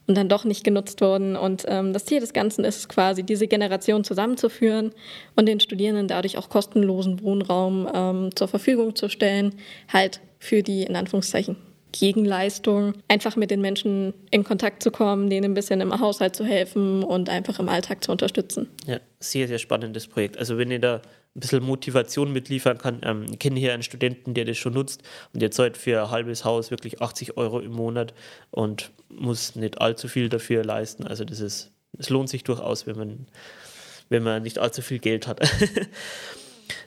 und 0.07 0.17
dann 0.17 0.29
doch 0.29 0.45
nicht 0.45 0.65
genutzt 0.65 1.01
wurden. 1.01 1.37
Und 1.37 1.65
ähm, 1.67 1.93
das 1.93 2.05
Ziel 2.05 2.21
des 2.21 2.33
Ganzen 2.33 2.65
ist 2.65 2.89
quasi, 2.89 3.23
diese 3.23 3.49
Generation 3.49 4.05
zusammenzuführen 4.05 4.93
und 5.35 5.47
den 5.47 5.61
Studierenden 5.61 6.09
dadurch 6.09 6.39
auch 6.39 6.49
kostenlosen 6.49 7.23
Wohnraum 7.23 7.89
ähm, 7.93 8.31
zur 8.35 8.49
Verfügung 8.49 8.95
zu 8.95 9.09
stellen, 9.09 9.55
halt 9.93 10.21
für 10.39 10.63
die 10.63 10.83
in 10.83 10.97
Anführungszeichen 10.97 11.57
Gegenleistung, 11.93 12.95
einfach 13.09 13.37
mit 13.37 13.51
den 13.51 13.61
Menschen 13.61 14.13
in 14.31 14.45
Kontakt 14.45 14.83
zu 14.83 14.91
kommen, 14.91 15.31
denen 15.31 15.53
ein 15.53 15.55
bisschen 15.55 15.81
im 15.81 15.99
Haushalt 15.99 16.37
zu 16.37 16.45
helfen 16.45 17.03
und 17.03 17.31
einfach 17.31 17.59
im 17.59 17.69
Alltag 17.69 18.05
zu 18.05 18.13
unterstützen. 18.13 18.69
Ja, 18.87 18.99
sehr, 19.19 19.49
sehr 19.49 19.59
spannendes 19.59 20.07
Projekt. 20.07 20.37
Also 20.37 20.59
wenn 20.59 20.71
ihr 20.71 20.81
da 20.81 21.01
ein 21.37 21.41
bisschen 21.41 21.63
Motivation 21.63 22.33
mitliefern 22.33 22.79
kann, 22.79 23.01
ähm, 23.03 23.27
ich 23.31 23.39
kenne 23.39 23.61
hier 23.61 23.75
einen 23.75 23.83
Studenten, 23.83 24.35
der 24.35 24.47
das 24.47 24.57
schon 24.57 24.73
nutzt 24.73 25.03
und 25.33 25.43
der 25.43 25.51
zahlt 25.51 25.77
für 25.77 26.03
ein 26.03 26.11
halbes 26.11 26.45
Haus 26.45 26.71
wirklich 26.71 27.03
80 27.03 27.37
Euro 27.37 27.61
im 27.61 27.73
Monat 27.73 28.15
und 28.51 28.91
muss 29.09 29.55
nicht 29.55 29.81
allzu 29.81 30.09
viel 30.09 30.29
dafür 30.29 30.65
leisten. 30.65 31.07
Also 31.07 31.25
das 31.25 31.41
ist, 31.41 31.73
es 31.99 32.09
lohnt 32.09 32.31
sich 32.31 32.43
durchaus, 32.43 32.87
wenn 32.87 32.97
man, 32.97 33.27
wenn 34.09 34.23
man 34.23 34.43
nicht 34.43 34.59
allzu 34.59 34.81
viel 34.81 34.99
Geld 34.99 35.27
hat. 35.27 35.41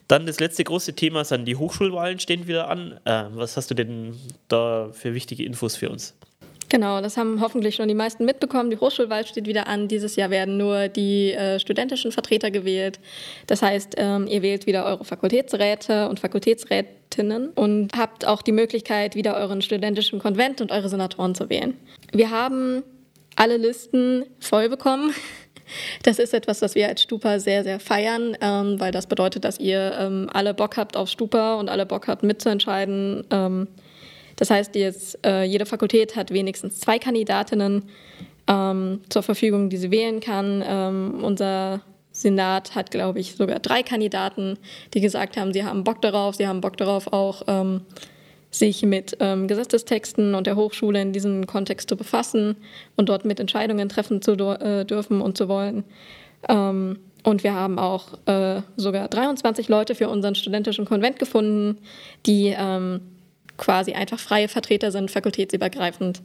Dann 0.08 0.26
das 0.26 0.40
letzte 0.40 0.64
große 0.64 0.96
Thema 0.96 1.24
sind 1.24 1.46
die 1.46 1.56
Hochschulwahlen 1.56 2.20
stehen 2.20 2.48
wieder 2.48 2.70
an. 2.70 3.00
Äh, 3.06 3.26
was 3.32 3.56
hast 3.56 3.70
du 3.70 3.76
denn 3.76 4.16
da 4.48 4.90
für 4.92 5.14
wichtige 5.14 5.44
Infos 5.44 5.76
für 5.76 5.92
uns? 5.92 6.16
Genau, 6.70 7.02
das 7.02 7.18
haben 7.18 7.42
hoffentlich 7.42 7.76
schon 7.76 7.88
die 7.88 7.96
meisten 7.96 8.26
mitbekommen. 8.26 8.70
Die 8.70 8.78
Hochschulwahl 8.78 9.26
steht 9.26 9.48
wieder 9.48 9.66
an. 9.66 9.88
Dieses 9.88 10.16
Jahr 10.16 10.30
werden 10.30 10.58
nur 10.58 10.88
die 10.88 11.34
äh, 11.34 11.60
studentischen 11.60 12.12
Vertreter 12.12 12.52
gewählt. 12.52 13.00
Das 13.48 13.64
heißt, 13.64 13.96
ähm, 13.98 14.28
ihr 14.28 14.44
wählt 14.44 14.68
wieder 14.68 14.86
eure 14.86 15.04
Fakultätsräte 15.04 16.08
und 16.10 16.20
Fakultätsrätinnen 16.20 17.50
und 17.50 17.98
habt 17.98 18.28
auch 18.28 18.44
die 18.44 18.52
Möglichkeit, 18.52 19.16
wieder 19.16 19.36
euren 19.36 19.64
studentischen 19.64 20.20
Konvent 20.20 20.62
und 20.62 20.72
eure 20.72 20.90
Senatoren 20.90 21.34
zu 21.34 21.50
wählen. 21.50 21.76
Wir 22.14 22.30
haben 22.30 22.84
alle 23.36 23.58
Listen 23.58 24.26
voll 24.40 24.70
bekommen. 24.70 25.14
Das 26.02 26.18
ist 26.18 26.34
etwas, 26.34 26.64
was 26.64 26.74
wir 26.74 26.88
als 26.88 27.04
Stupa 27.04 27.38
sehr, 27.38 27.64
sehr 27.64 27.80
feiern, 27.80 28.36
ähm, 28.42 28.80
weil 28.80 28.92
das 28.92 29.06
bedeutet, 29.06 29.46
dass 29.46 29.60
ihr 29.60 29.96
ähm, 30.00 30.28
alle 30.34 30.56
Bock 30.56 30.78
habt 30.78 30.98
auf 30.98 31.10
Stupa 31.10 31.60
und 31.60 31.70
alle 31.70 31.86
Bock 31.86 32.08
habt 32.08 32.24
mitzuentscheiden. 32.24 33.24
Das 34.40 34.50
heißt, 34.50 34.74
jetzt, 34.76 35.20
äh, 35.26 35.44
jede 35.44 35.66
Fakultät 35.66 36.16
hat 36.16 36.32
wenigstens 36.32 36.80
zwei 36.80 36.98
Kandidatinnen 36.98 37.84
ähm, 38.48 39.02
zur 39.10 39.22
Verfügung, 39.22 39.70
die 39.70 39.76
sie 39.76 39.92
wählen 39.92 40.22
kann. 40.22 40.64
Ähm, 40.66 41.20
unser 41.22 41.82
Senat 42.14 42.74
hat, 42.74 42.90
glaube 42.90 43.20
ich, 43.20 43.36
sogar 43.36 43.60
drei 43.60 43.84
Kandidaten, 43.84 44.58
die 44.94 45.02
gesagt 45.02 45.36
haben, 45.36 45.52
sie 45.52 45.66
haben 45.66 45.84
Bock 45.84 46.02
darauf, 46.02 46.36
sie 46.36 46.48
haben 46.48 46.62
Bock 46.62 46.78
darauf 46.78 47.12
auch 47.12 47.42
ähm, 47.48 47.82
sich 48.50 48.82
mit 48.84 49.18
ähm, 49.20 49.50
Gesetzestexten 49.50 50.34
und 50.34 50.48
der 50.48 50.56
Hochschule 50.56 51.02
in 51.02 51.12
diesem 51.12 51.46
Kontext 51.46 51.90
zu 51.90 51.98
befassen 51.98 52.56
und 52.96 53.10
dort 53.10 53.26
mit 53.26 53.42
Entscheidungen 53.42 53.90
treffen 53.90 54.22
zu 54.22 54.36
äh, 54.36 54.86
dürfen 54.86 55.20
und 55.20 55.38
zu 55.38 55.50
wollen. 55.50 55.84
Ähm, 56.48 56.98
und 57.24 57.44
wir 57.44 57.54
haben 57.54 57.78
auch 57.78 58.18
äh, 58.26 58.62
sogar 58.78 59.10
23 59.10 59.68
Leute 59.68 59.96
für 59.96 60.08
unseren 60.08 60.36
studentischen 60.36 60.86
Konvent 60.86 61.20
gefunden, 61.20 61.78
die 62.26 62.56
ähm, 62.58 63.02
quasi 63.60 63.94
einfach 63.94 64.18
freie 64.18 64.48
Vertreter 64.48 64.92
sind, 64.92 65.12
fakultätsübergreifend 65.12 66.24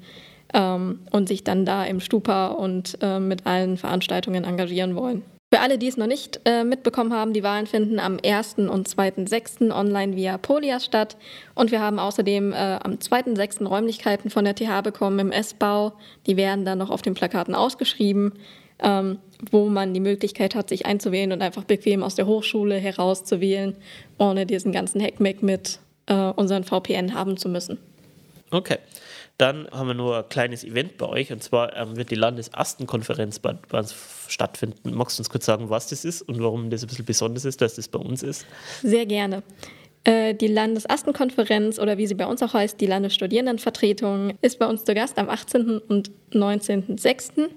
ähm, 0.55 1.01
und 1.11 1.29
sich 1.29 1.45
dann 1.45 1.67
da 1.67 1.85
im 1.85 2.01
Stupa 2.01 2.47
und 2.47 2.97
äh, 3.03 3.21
mit 3.21 3.47
allen 3.47 3.77
Veranstaltungen 3.77 4.45
engagieren 4.45 4.97
wollen. 4.97 5.23
Für 5.55 5.61
alle, 5.61 5.79
die 5.79 5.87
es 5.87 5.97
noch 5.97 6.09
nicht 6.09 6.41
äh, 6.47 6.65
mitbekommen 6.65 7.13
haben, 7.13 7.33
die 7.33 7.45
Wahlen 7.45 7.67
finden 7.67 8.01
am 8.01 8.19
1. 8.25 8.55
und 8.57 8.89
2.6. 8.89 9.71
online 9.71 10.17
via 10.17 10.37
Polias 10.37 10.85
statt. 10.85 11.17
Und 11.55 11.71
wir 11.71 11.81
haben 11.81 12.01
außerdem 12.01 12.53
äh, 12.53 12.57
am 12.83 12.95
2.6. 12.95 13.65
Räumlichkeiten 13.65 14.31
von 14.31 14.45
der 14.45 14.57
TH 14.57 14.83
bekommen 14.83 15.21
im 15.21 15.31
S-Bau. 15.31 15.93
Die 16.27 16.37
werden 16.37 16.65
dann 16.65 16.79
noch 16.79 16.91
auf 16.91 17.03
den 17.03 17.15
Plakaten 17.15 17.55
ausgeschrieben, 17.55 18.33
ähm, 18.81 19.19
wo 19.49 19.69
man 19.69 19.95
die 19.95 20.01
Möglichkeit 20.01 20.57
hat, 20.57 20.71
sich 20.71 20.87
einzuwählen 20.87 21.31
und 21.31 21.41
einfach 21.41 21.63
bequem 21.63 22.03
aus 22.03 22.17
der 22.17 22.27
Hochschule 22.27 22.75
herauszuwählen, 22.75 23.77
ohne 24.19 24.47
diesen 24.47 24.73
ganzen 24.73 25.01
Heckmeck 25.01 25.41
mit 25.45 25.79
äh, 26.07 26.15
unseren 26.15 26.65
VPN 26.65 27.15
haben 27.15 27.37
zu 27.37 27.49
müssen. 27.49 27.79
Okay. 28.51 28.79
Dann 29.37 29.67
haben 29.73 29.89
wir 29.89 29.95
nur 29.95 30.19
ein 30.19 30.29
kleines 30.29 30.63
Event 30.63 30.97
bei 30.97 31.07
euch 31.07 31.33
und 31.33 31.43
zwar 31.43 31.77
ähm, 31.77 31.97
wird 31.97 32.13
die 32.13 32.15
Landesastenkonferenz 32.15 33.41
bei, 33.41 33.55
bei, 33.69 33.79
uns 33.79 33.95
stattfinden. 34.29 34.95
Magst 34.95 35.19
du 35.19 35.23
uns 35.23 35.29
kurz 35.29 35.45
sagen, 35.45 35.71
was 35.71 35.89
das 35.89 36.05
ist 36.05 36.23
und 36.23 36.41
warum 36.41 36.71
das 36.71 36.83
ein 36.83 36.87
bisschen 36.87 37.05
besonders 37.05 37.45
ist, 37.45 37.61
dass 37.61 37.75
das 37.75 37.89
bei 37.89 37.99
uns 37.99 38.23
ist? 38.23 38.47
Sehr 38.83 39.07
gerne. 39.07 39.43
Äh, 40.07 40.35
die 40.35 40.49
Landesastenkonferenz 40.49 41.79
oder 41.79 41.97
wie 41.97 42.07
sie 42.07 42.15
bei 42.15 42.27
uns 42.27 42.43
auch 42.43 42.53
heißt, 42.53 42.79
die 42.79 42.87
Landesstudierendenvertretung, 42.87 44.35
ist 44.43 44.59
bei 44.59 44.67
uns 44.67 44.85
zu 44.85 44.93
Gast 44.93 45.19
am 45.19 45.31
18. 45.31 45.79
und 45.79 46.11
19.06. 46.31 47.49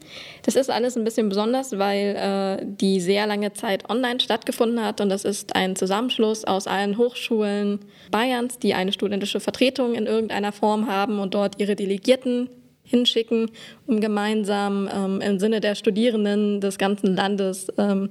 Das 0.44 0.56
ist 0.56 0.70
alles 0.70 0.96
ein 0.96 1.04
bisschen 1.04 1.28
besonders, 1.28 1.78
weil 1.78 2.16
äh, 2.16 2.66
die 2.66 3.02
sehr 3.02 3.28
lange 3.28 3.52
Zeit 3.52 3.90
online 3.90 4.22
stattgefunden 4.22 4.82
hat 4.82 5.02
und 5.02 5.10
das 5.10 5.26
ist 5.26 5.58
ein 5.58 5.76
Zusammenschluss 5.76 6.46
aus 6.46 6.68
allen 6.68 6.98
Hochschulen 6.98 7.80
Bayerns, 8.12 8.60
die 8.60 8.74
eine 8.74 8.94
studentische 8.94 9.42
Vertretung 9.42 9.94
in 9.94 10.06
irgendeiner 10.06 10.54
Form 10.54 10.88
haben 10.88 11.20
und 11.20 11.34
dort 11.34 11.60
ihre 11.60 11.76
Delegierten 11.76 12.50
hinschicken, 12.84 13.52
um 13.86 14.00
gemeinsam 14.00 14.90
ähm, 14.94 15.20
im 15.20 15.40
Sinne 15.40 15.60
der 15.60 15.76
Studierenden 15.76 16.62
des 16.62 16.78
ganzen 16.78 17.14
Landes 17.14 17.68
ähm, 17.78 18.08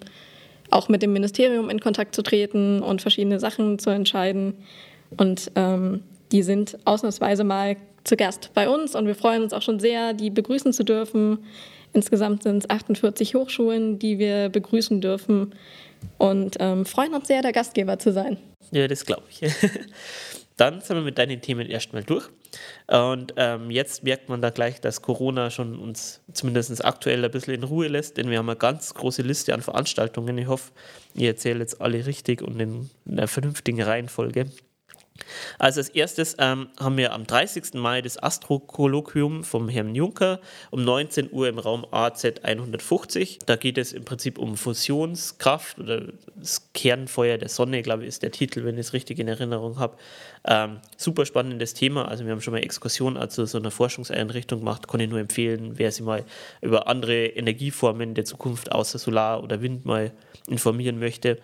auch 0.77 0.89
mit 0.89 1.03
dem 1.03 1.13
Ministerium 1.13 1.71
in 1.71 1.81
Kontakt 1.81 2.15
zu 2.15 2.23
treten 2.23 2.83
und 2.83 3.01
verschiedene 3.01 3.41
Sachen 3.41 3.79
zu 3.79 3.91
entscheiden. 3.91 4.55
Und 5.17 5.51
ähm, 5.55 6.03
die 6.33 6.43
sind 6.43 6.79
ausnahmsweise 6.85 7.45
mal 7.45 7.77
zu 8.05 8.17
Gast 8.17 8.51
bei 8.55 8.69
uns 8.69 8.95
und 8.95 9.07
wir 9.07 9.15
freuen 9.15 9.43
uns 9.43 9.53
auch 9.53 9.63
schon 9.63 9.81
sehr, 9.81 10.13
die 10.13 10.31
begrüßen 10.31 10.73
zu 10.73 10.85
dürfen. 10.85 11.39
Insgesamt 11.93 12.43
sind 12.43 12.59
es 12.59 12.71
48 12.71 13.35
Hochschulen, 13.35 13.99
die 13.99 14.19
wir 14.19 14.49
begrüßen 14.49 15.01
dürfen 15.01 15.55
und 16.19 16.57
ähm, 16.61 16.85
freuen 16.85 17.15
uns 17.15 17.27
sehr, 17.27 17.43
der 17.43 17.53
Gastgeber 17.53 17.99
zu 17.99 18.13
sein. 18.13 18.37
Ja, 18.71 18.87
das 18.87 19.07
glaube 19.07 19.25
ich. 19.31 19.41
Dann 20.57 20.81
sind 20.81 20.97
wir 20.97 21.03
mit 21.03 21.19
deinen 21.19 21.41
Themen 21.41 21.69
erstmal 21.69 22.03
durch. 22.03 22.29
Und 22.87 23.35
ähm, 23.37 23.71
jetzt 23.71 24.05
merkt 24.05 24.29
man 24.29 24.41
da 24.41 24.51
gleich, 24.51 24.81
dass 24.81 25.03
Corona 25.03 25.51
schon 25.51 25.79
uns 25.79 26.21
zumindest 26.33 26.85
aktuell 26.85 27.25
ein 27.25 27.31
bisschen 27.31 27.55
in 27.55 27.63
Ruhe 27.65 27.89
lässt, 27.89 28.17
denn 28.17 28.31
wir 28.31 28.39
haben 28.39 28.49
eine 28.49 28.59
ganz 28.59 28.95
große 28.95 29.23
Liste 29.23 29.53
an 29.53 29.61
Veranstaltungen. 29.61 30.39
Ich 30.39 30.47
hoffe, 30.47 30.73
ihr 31.15 31.29
erzählt 31.29 31.59
jetzt 31.59 31.81
alle 31.81 32.07
richtig 32.07 32.41
und 32.41 32.59
in 32.59 32.91
einer 33.07 33.29
vernünftigen 33.29 33.83
Reihenfolge. 33.83 34.51
Also 35.59 35.81
als 35.81 35.89
erstes 35.89 36.37
ähm, 36.39 36.69
haben 36.79 36.97
wir 36.97 37.13
am 37.13 37.27
30. 37.27 37.75
Mai 37.75 38.03
das 38.03 38.23
Astrokolloquium 38.23 39.45
vom 39.45 39.69
Herrn 39.69 39.95
Juncker 39.95 40.41
um 40.71 40.85
19 40.85 41.33
Uhr 41.33 41.49
im 41.49 41.59
Raum 41.59 41.87
AZ 41.91 42.25
150. 42.43 43.41
Da 43.47 43.57
geht 43.57 43.79
es 43.79 43.93
im 43.93 44.05
Prinzip 44.05 44.39
um 44.39 44.57
Fusionskraft 44.57 45.79
oder 45.79 46.13
das 46.35 46.71
Kernfeuer 46.75 47.39
der 47.39 47.49
Sonne, 47.49 47.83
glaube 47.83 48.03
ich, 48.03 48.09
ist 48.09 48.23
der 48.23 48.33
Titel, 48.33 48.65
wenn 48.65 48.75
ich 48.75 48.87
es 48.87 48.93
richtig 48.93 49.19
in 49.19 49.29
Erinnerung 49.29 49.79
habe. 49.79 49.97
Ähm, 50.45 50.79
super 50.97 51.27
spannendes 51.27 51.75
Thema. 51.75 52.09
Also 52.09 52.25
wir 52.25 52.33
haben 52.33 52.41
schon 52.41 52.53
mal 52.53 52.63
Exkursionen 52.63 53.17
also 53.17 53.45
so 53.47 53.59
einer 53.59 53.71
Forschungseinrichtung 53.71 54.61
gemacht. 54.61 54.89
Kann 54.89 55.01
ich 55.01 55.11
nur 55.11 55.21
empfehlen, 55.21 55.79
wer 55.79 55.91
sich 55.91 56.05
mal 56.05 56.25
über 56.61 56.87
andere 56.87 57.27
Energieformen 57.27 58.15
der 58.15 58.25
Zukunft 58.25 58.73
außer 58.73 58.99
Solar 58.99 59.43
oder 59.43 59.63
Wind 59.63 59.85
mal 59.85 60.13
informieren 60.47 60.99
möchte 60.99 61.39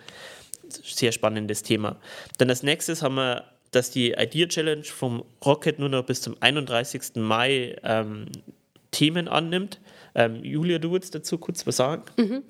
sehr 0.83 1.13
spannendes 1.13 1.63
Thema. 1.63 1.97
Dann 2.39 2.51
als 2.51 2.63
nächstes 2.63 3.03
haben 3.03 3.17
wir 3.17 3.45
dass 3.73 3.91
die 3.91 4.13
Idea 4.13 4.47
Challenge 4.47 4.85
vom 4.85 5.25
Rocket 5.45 5.79
nur 5.79 5.89
noch 5.89 6.05
bis 6.05 6.23
zum 6.23 6.37
31. 6.41 7.17
Mai 7.17 7.77
ähm, 7.83 8.27
Themen 8.93 9.27
annimmt. 9.27 9.81
Ähm, 10.15 10.45
Julia, 10.45 10.79
du 10.79 10.93
willst 10.93 11.15
dazu 11.15 11.39
kurz 11.39 11.67
was 11.67 11.77
sagen? 11.77 12.05
Mhm. 12.17 12.45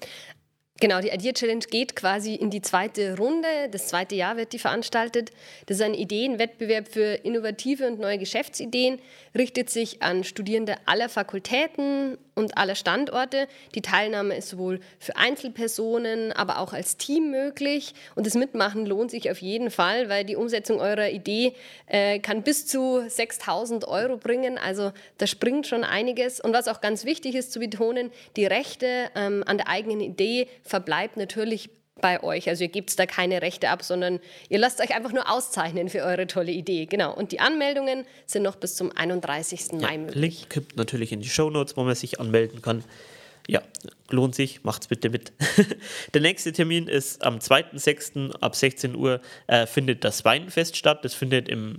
Genau, 0.83 1.01
die 1.01 1.11
Idea 1.11 1.33
Challenge 1.33 1.65
geht 1.71 1.95
quasi 1.95 2.35
in 2.35 2.51
die 2.51 2.61
zweite 2.61 3.17
Runde. 3.17 3.47
Das 3.71 3.87
zweite 3.87 4.17
Jahr 4.17 4.37
wird 4.37 4.53
die 4.53 4.59
veranstaltet. 4.59 5.31
Das 5.67 5.77
ist 5.77 5.83
ein 5.85 5.95
Ideenwettbewerb 5.95 6.89
für 6.89 7.21
innovative 7.23 7.87
und 7.87 8.01
neue 8.01 8.19
Geschäftsideen, 8.19 8.99
richtet 9.39 9.71
sich 9.71 10.03
an 10.03 10.25
Studierende 10.25 10.75
aller 10.87 11.09
Fakultäten 11.09 12.19
und 12.35 12.57
aller 12.57 12.75
Standorte. 12.75 13.47
Die 13.75 13.83
Teilnahme 13.83 14.37
ist 14.37 14.49
sowohl 14.49 14.81
für 14.99 15.17
Einzelpersonen, 15.17 16.33
aber 16.33 16.59
auch 16.59 16.73
als 16.73 16.97
Team 16.97 17.31
möglich. 17.31 17.95
Und 18.15 18.27
das 18.27 18.35
Mitmachen 18.35 18.87
lohnt 18.87 19.11
sich 19.11 19.31
auf 19.31 19.39
jeden 19.39 19.71
Fall, 19.71 20.09
weil 20.09 20.25
die 20.25 20.37
Umsetzung 20.37 20.81
eurer 20.81 21.11
Idee 21.11 21.55
äh, 21.87 22.19
kann 22.19 22.43
bis 22.43 22.67
zu 22.67 23.03
6000 23.07 23.87
Euro 23.87 24.17
bringen. 24.17 24.59
Also 24.59 24.93
da 25.19 25.27
springt 25.27 25.67
schon 25.67 25.85
einiges. 25.85 26.41
Und 26.41 26.53
was 26.53 26.69
auch 26.69 26.81
ganz 26.81 27.05
wichtig 27.05 27.35
ist 27.35 27.53
zu 27.53 27.59
betonen, 27.59 28.11
die 28.37 28.47
Rechte 28.47 29.11
ähm, 29.15 29.45
an 29.47 29.59
der 29.59 29.69
eigenen 29.69 30.01
Idee 30.01 30.49
verbleibt 30.63 31.17
natürlich 31.17 31.71
bei 32.01 32.23
euch. 32.23 32.49
Also 32.49 32.65
ihr 32.65 32.71
gebt 32.71 32.99
da 32.99 33.07
keine 33.07 33.43
Rechte 33.43 33.69
ab, 33.69 33.83
sondern 33.83 34.21
ihr 34.49 34.59
lasst 34.59 34.81
euch 34.81 34.95
einfach 34.95 35.13
nur 35.13 35.31
auszeichnen 35.31 35.89
für 35.89 36.03
eure 36.03 36.27
tolle 36.27 36.53
Idee. 36.53 36.87
Genau. 36.87 37.15
Und 37.15 37.33
die 37.33 37.41
Anmeldungen 37.41 38.05
sind 38.27 38.43
noch 38.43 38.57
bis 38.57 38.75
zum 38.77 38.91
31. 38.95 39.73
Mai 39.73 39.99
möglich. 39.99 40.15
Link 40.17 40.51
kommt 40.51 40.77
natürlich 40.77 41.13
in 41.13 41.21
die 41.21 41.29
Show 41.29 41.51
Notes, 41.51 41.77
wo 41.77 41.83
man 41.85 41.95
sich 41.95 42.21
anmelden 42.21 42.63
kann. 42.63 42.85
Ja, 43.49 43.61
lohnt 44.11 44.37
sich, 44.37 44.63
macht's 44.63 44.87
bitte 44.87 45.11
mit. 45.11 45.33
Der 46.15 46.21
nächste 46.21 46.53
Termin 46.53 46.87
ist 46.87 47.23
am 47.25 47.39
2.6. 47.39 48.37
ab 48.41 48.55
16 48.55 48.95
Uhr 48.95 49.21
äh, 49.49 49.67
findet 49.67 50.05
das 50.05 50.25
Weinfest 50.25 50.77
statt. 50.77 51.05
Das 51.05 51.15
findet 51.15 51.49
im, 51.49 51.79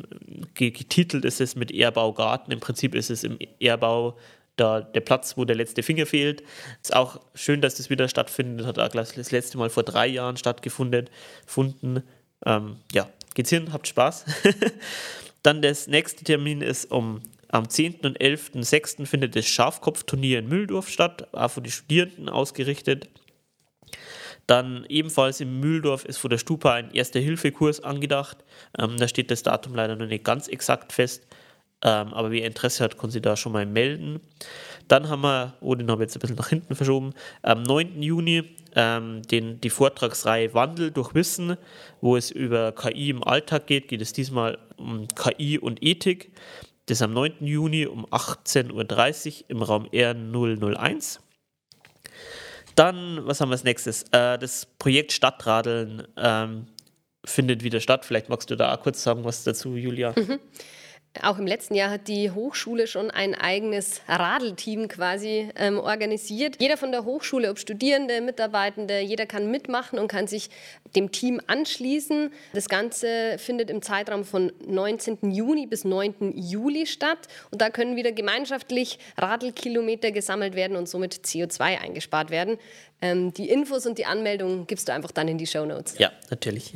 getitelt 0.55 1.24
ist 1.24 1.39
es 1.39 1.55
mit 1.55 1.72
Ehrbau 1.72 2.12
Garten. 2.12 2.51
Im 2.51 2.60
Prinzip 2.60 2.96
ist 2.96 3.10
es 3.10 3.24
im 3.24 3.39
Ehrbau 3.60 4.17
da 4.55 4.81
der 4.81 5.01
Platz, 5.01 5.38
wo 5.38 5.45
der 5.45 5.55
letzte 5.55 5.83
Finger 5.83 6.05
fehlt. 6.05 6.43
Ist 6.81 6.95
auch 6.95 7.19
schön, 7.33 7.62
dass 7.62 7.75
das 7.75 7.89
wieder 7.89 8.07
stattfindet. 8.07 8.65
Hat 8.65 8.79
auch 8.79 8.89
das 8.89 9.31
letzte 9.31 9.57
Mal 9.57 9.69
vor 9.69 9.83
drei 9.83 10.07
Jahren 10.07 10.38
stattgefunden. 10.38 11.10
Gefunden. 11.45 12.03
Ähm, 12.45 12.77
ja, 12.91 13.10
geht's 13.33 13.50
hin, 13.50 13.74
habt 13.74 13.88
Spaß. 13.88 14.25
Dann 15.43 15.62
das 15.62 15.88
nächste 15.88 16.24
Termin 16.24 16.62
ist 16.62 16.91
um 16.91 17.22
am 17.50 17.69
10. 17.69 18.00
und 18.03 18.19
11.06. 18.19 19.05
findet 19.05 19.36
das 19.36 19.45
Schafkopfturnier 19.45 20.39
in 20.39 20.48
Mühldorf 20.48 20.89
statt, 20.89 21.27
auch 21.33 21.51
für 21.51 21.62
die 21.62 21.69
Studierenden 21.69 22.27
ausgerichtet. 22.27 23.10
Dann 24.48 24.86
ebenfalls 24.89 25.39
in 25.39 25.60
Mühldorf 25.60 26.03
ist 26.03 26.17
vor 26.17 26.31
der 26.31 26.39
Stupa 26.39 26.74
ein 26.74 26.91
Erste-Hilfe-Kurs 26.91 27.81
angedacht. 27.81 28.38
Ähm, 28.77 28.98
da 28.98 29.07
steht 29.07 29.29
das 29.29 29.43
Datum 29.43 29.75
leider 29.75 29.95
noch 29.95 30.07
nicht 30.07 30.24
ganz 30.24 30.48
exakt 30.48 30.91
fest. 30.91 31.27
Ähm, 31.83 32.13
aber 32.13 32.31
wer 32.31 32.45
Interesse 32.45 32.83
hat, 32.83 32.97
kann 32.97 33.11
sich 33.11 33.21
da 33.21 33.35
schon 33.35 33.51
mal 33.51 33.65
melden. 33.65 34.21
Dann 34.87 35.09
haben 35.09 35.21
wir, 35.21 35.53
oh, 35.61 35.75
den 35.75 35.89
haben 35.91 35.99
wir 35.99 36.05
jetzt 36.05 36.15
ein 36.15 36.19
bisschen 36.19 36.37
nach 36.37 36.49
hinten 36.49 36.75
verschoben, 36.75 37.13
am 37.41 37.63
9. 37.63 38.01
Juni 38.01 38.55
ähm, 38.75 39.21
den, 39.23 39.59
die 39.61 39.69
Vortragsreihe 39.69 40.53
Wandel 40.53 40.91
durch 40.91 41.13
Wissen, 41.13 41.57
wo 42.01 42.15
es 42.15 42.31
über 42.31 42.71
KI 42.71 43.09
im 43.09 43.23
Alltag 43.23 43.67
geht, 43.67 43.87
geht 43.87 44.01
es 44.01 44.13
diesmal 44.13 44.57
um 44.77 45.07
KI 45.09 45.59
und 45.59 45.83
Ethik. 45.83 46.31
Das 46.85 46.97
ist 46.97 47.01
am 47.01 47.13
9. 47.13 47.35
Juni 47.41 47.85
um 47.85 48.05
18.30 48.07 49.43
Uhr 49.43 49.49
im 49.49 49.61
Raum 49.61 49.85
R001. 49.87 51.19
Dann, 52.75 53.25
was 53.25 53.39
haben 53.39 53.49
wir 53.49 53.53
als 53.53 53.63
nächstes? 53.63 54.03
Äh, 54.11 54.37
das 54.37 54.65
Projekt 54.79 55.11
Stadtradeln 55.11 56.07
ähm, 56.17 56.65
findet 57.23 57.63
wieder 57.63 57.79
statt. 57.79 58.05
Vielleicht 58.05 58.29
magst 58.29 58.49
du 58.49 58.55
da 58.55 58.73
auch 58.73 58.81
kurz 58.81 59.03
sagen 59.03 59.23
was 59.23 59.43
dazu, 59.43 59.75
Julia. 59.75 60.13
Mhm. 60.17 60.39
Auch 61.22 61.38
im 61.38 61.46
letzten 61.46 61.75
Jahr 61.75 61.91
hat 61.91 62.08
die 62.08 62.32
Hochschule 62.32 62.88
schon 62.88 63.12
ein 63.12 63.36
eigenes 63.36 64.01
Radelteam 64.08 64.88
quasi 64.88 65.50
ähm, 65.55 65.77
organisiert. 65.77 66.55
Jeder 66.60 66.75
von 66.75 66.91
der 66.91 67.05
Hochschule, 67.05 67.51
ob 67.51 67.60
Studierende, 67.60 68.20
Mitarbeitende, 68.20 69.00
jeder 69.00 69.27
kann 69.27 69.51
mitmachen 69.51 70.00
und 70.00 70.08
kann 70.08 70.25
sich 70.25 70.50
dem 70.96 71.12
Team 71.12 71.39
anschließen. 71.46 72.34
Das 72.53 72.67
Ganze 72.67 73.38
findet 73.38 73.70
im 73.70 73.84
Zeitraum 73.84 74.25
von 74.25 74.51
19. 74.65 75.32
Juni 75.32 75.67
bis 75.67 75.86
9. 75.86 76.34
Juli 76.36 76.88
statt. 76.88 77.27
Und 77.51 77.62
da 77.62 77.70
können 77.70 77.96
wieder 77.96 78.12
gemeinschaftlich 78.12 78.98
Radelkilometer 79.15 80.12
gesammelt 80.12 80.55
werden 80.55 80.75
und 80.75 80.89
somit 80.89 81.13
CO2 81.13 81.79
eingespart 81.79 82.32
werden. 82.32 82.58
Ähm, 83.03 83.33
die 83.33 83.50
Infos 83.50 83.86
und 83.86 83.98
die 83.98 84.05
Anmeldung 84.05 84.65
gibst 84.65 84.88
du 84.88 84.93
einfach 84.93 85.12
dann 85.12 85.27
in 85.27 85.38
die 85.38 85.45
Show 85.45 85.65
Notes. 85.65 85.98
Ja, 85.98 86.13
natürlich. 86.29 86.74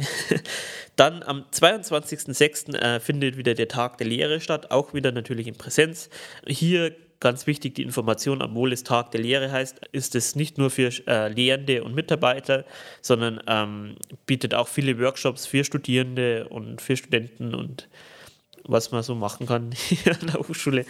dann 0.97 1.23
am 1.23 1.45
22.06. 1.53 2.75
Äh, 2.75 2.99
findet 2.99 3.37
wieder 3.37 3.53
der 3.53 3.69
Tag 3.69 3.97
der 3.97 4.07
Lehre 4.07 4.41
statt, 4.41 4.69
auch 4.69 4.93
wieder 4.93 5.13
natürlich 5.13 5.47
in 5.47 5.55
Präsenz. 5.55 6.09
Hier 6.45 6.93
ganz 7.21 7.47
wichtig 7.47 7.75
die 7.75 7.81
Information, 7.81 8.41
obwohl 8.41 8.73
es 8.73 8.83
Tag 8.83 9.11
der 9.11 9.21
Lehre 9.21 9.53
heißt, 9.53 9.79
ist 9.93 10.15
es 10.15 10.35
nicht 10.35 10.57
nur 10.57 10.69
für 10.69 10.91
äh, 11.07 11.29
Lehrende 11.29 11.81
und 11.85 11.95
Mitarbeiter, 11.95 12.65
sondern 13.01 13.41
ähm, 13.47 13.95
bietet 14.25 14.53
auch 14.53 14.67
viele 14.67 14.99
Workshops 14.99 15.45
für 15.45 15.63
Studierende 15.63 16.49
und 16.49 16.81
für 16.81 16.97
Studenten 16.97 17.55
und 17.55 17.87
was 18.65 18.91
man 18.91 19.01
so 19.01 19.15
machen 19.15 19.47
kann 19.47 19.71
hier 19.75 20.11
an 20.11 20.27
der 20.27 20.39
Hochschule. 20.41 20.85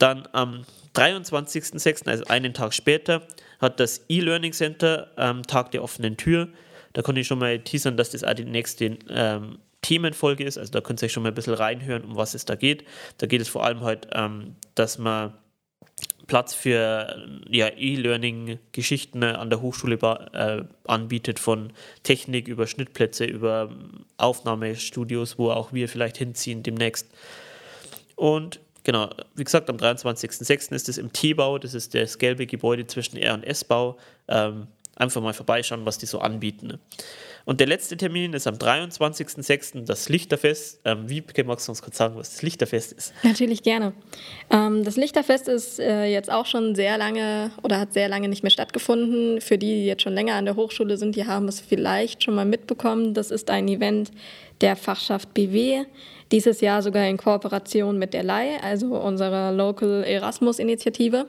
Dann 0.00 0.26
am 0.32 0.64
23.06., 0.96 2.08
also 2.08 2.24
einen 2.24 2.52
Tag 2.52 2.74
später, 2.74 3.22
hat 3.62 3.80
das 3.80 4.04
E-Learning 4.08 4.52
Center 4.52 5.10
ähm, 5.16 5.42
Tag 5.44 5.70
der 5.70 5.82
offenen 5.82 6.18
Tür. 6.18 6.48
Da 6.92 7.00
kann 7.00 7.16
ich 7.16 7.26
schon 7.26 7.38
mal 7.38 7.58
teasern, 7.60 7.96
dass 7.96 8.10
das 8.10 8.24
auch 8.24 8.34
die 8.34 8.44
nächste 8.44 8.98
ähm, 9.08 9.58
Themenfolge 9.80 10.44
ist. 10.44 10.58
Also 10.58 10.72
da 10.72 10.80
könnt 10.80 11.00
ihr 11.02 11.06
euch 11.06 11.12
schon 11.12 11.22
mal 11.22 11.30
ein 11.30 11.34
bisschen 11.34 11.54
reinhören, 11.54 12.04
um 12.04 12.16
was 12.16 12.34
es 12.34 12.44
da 12.44 12.56
geht. 12.56 12.84
Da 13.18 13.26
geht 13.26 13.40
es 13.40 13.48
vor 13.48 13.64
allem 13.64 13.80
halt, 13.80 14.08
ähm, 14.12 14.56
dass 14.74 14.98
man 14.98 15.32
Platz 16.26 16.54
für 16.54 17.28
ja, 17.48 17.68
E-Learning-Geschichten 17.68 19.22
an 19.22 19.50
der 19.50 19.60
Hochschule 19.60 19.96
äh, 20.32 20.62
anbietet, 20.84 21.38
von 21.38 21.72
Technik 22.02 22.48
über 22.48 22.66
Schnittplätze, 22.66 23.24
über 23.24 23.70
Aufnahmestudios, 24.16 25.38
wo 25.38 25.50
auch 25.50 25.72
wir 25.72 25.88
vielleicht 25.88 26.16
hinziehen 26.16 26.62
demnächst. 26.62 27.08
Und 28.16 28.60
genau, 28.84 29.10
wie 29.34 29.44
gesagt, 29.44 29.68
am 29.70 29.76
23.06. 29.76 30.74
ist 30.74 30.88
es 30.88 30.98
im 30.98 31.12
T-Bau, 31.12 31.58
das 31.58 31.74
ist 31.74 31.94
das 31.94 32.18
gelbe 32.18 32.46
Gebäude 32.46 32.86
zwischen 32.86 33.16
R 33.16 33.34
und 33.34 33.44
S-Bau. 33.44 33.98
Ähm, 34.28 34.66
einfach 35.02 35.20
mal 35.20 35.34
vorbeischauen, 35.34 35.84
was 35.84 35.98
die 35.98 36.06
so 36.06 36.20
anbieten. 36.20 36.66
Ne? 36.68 36.78
Und 37.44 37.60
der 37.60 37.66
letzte 37.66 37.96
Termin 37.96 38.34
ist 38.34 38.46
am 38.46 38.54
23.06. 38.54 39.84
das 39.84 40.08
Lichterfest. 40.08 40.80
Ähm, 40.84 41.08
wie 41.08 41.24
magst 41.44 41.66
du 41.66 41.72
uns 41.72 41.82
kurz 41.82 41.96
sagen, 41.96 42.16
was 42.16 42.30
das 42.30 42.42
Lichterfest 42.42 42.92
ist? 42.92 43.12
Natürlich 43.24 43.62
gerne. 43.62 43.92
Ähm, 44.50 44.84
das 44.84 44.96
Lichterfest 44.96 45.48
ist 45.48 45.80
äh, 45.80 46.06
jetzt 46.06 46.30
auch 46.30 46.46
schon 46.46 46.74
sehr 46.74 46.98
lange 46.98 47.50
oder 47.62 47.80
hat 47.80 47.92
sehr 47.92 48.08
lange 48.08 48.28
nicht 48.28 48.42
mehr 48.42 48.50
stattgefunden. 48.50 49.40
Für 49.40 49.58
die, 49.58 49.66
die 49.66 49.86
jetzt 49.86 50.02
schon 50.02 50.14
länger 50.14 50.34
an 50.34 50.44
der 50.44 50.56
Hochschule 50.56 50.96
sind, 50.96 51.16
die 51.16 51.26
haben 51.26 51.48
es 51.48 51.60
vielleicht 51.60 52.22
schon 52.22 52.34
mal 52.34 52.44
mitbekommen. 52.44 53.14
Das 53.14 53.30
ist 53.30 53.50
ein 53.50 53.66
Event 53.68 54.12
der 54.60 54.76
Fachschaft 54.76 55.34
BW. 55.34 55.84
Dieses 56.30 56.60
Jahr 56.60 56.80
sogar 56.80 57.06
in 57.08 57.16
Kooperation 57.16 57.98
mit 57.98 58.14
der 58.14 58.22
LAI, 58.22 58.58
also 58.62 58.94
unserer 58.94 59.52
Local 59.52 60.04
Erasmus-Initiative 60.04 61.26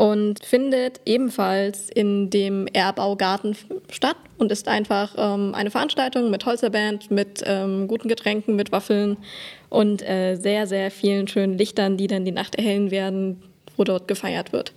und 0.00 0.42
findet 0.42 1.02
ebenfalls 1.04 1.90
in 1.90 2.30
dem 2.30 2.66
Erbaugarten 2.68 3.54
statt 3.90 4.16
und 4.38 4.50
ist 4.50 4.66
einfach 4.66 5.14
ähm, 5.18 5.54
eine 5.54 5.70
Veranstaltung 5.70 6.30
mit 6.30 6.46
Holzerband, 6.46 7.10
mit 7.10 7.42
ähm, 7.44 7.86
guten 7.86 8.08
Getränken, 8.08 8.56
mit 8.56 8.72
Waffeln 8.72 9.18
und 9.68 10.00
äh, 10.00 10.36
sehr, 10.36 10.66
sehr 10.66 10.90
vielen 10.90 11.28
schönen 11.28 11.58
Lichtern, 11.58 11.98
die 11.98 12.06
dann 12.06 12.24
die 12.24 12.32
Nacht 12.32 12.54
erhellen 12.54 12.90
werden, 12.90 13.42
wo 13.76 13.84
dort 13.84 14.08
gefeiert 14.08 14.54
wird. 14.54 14.72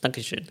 Dankeschön. 0.00 0.48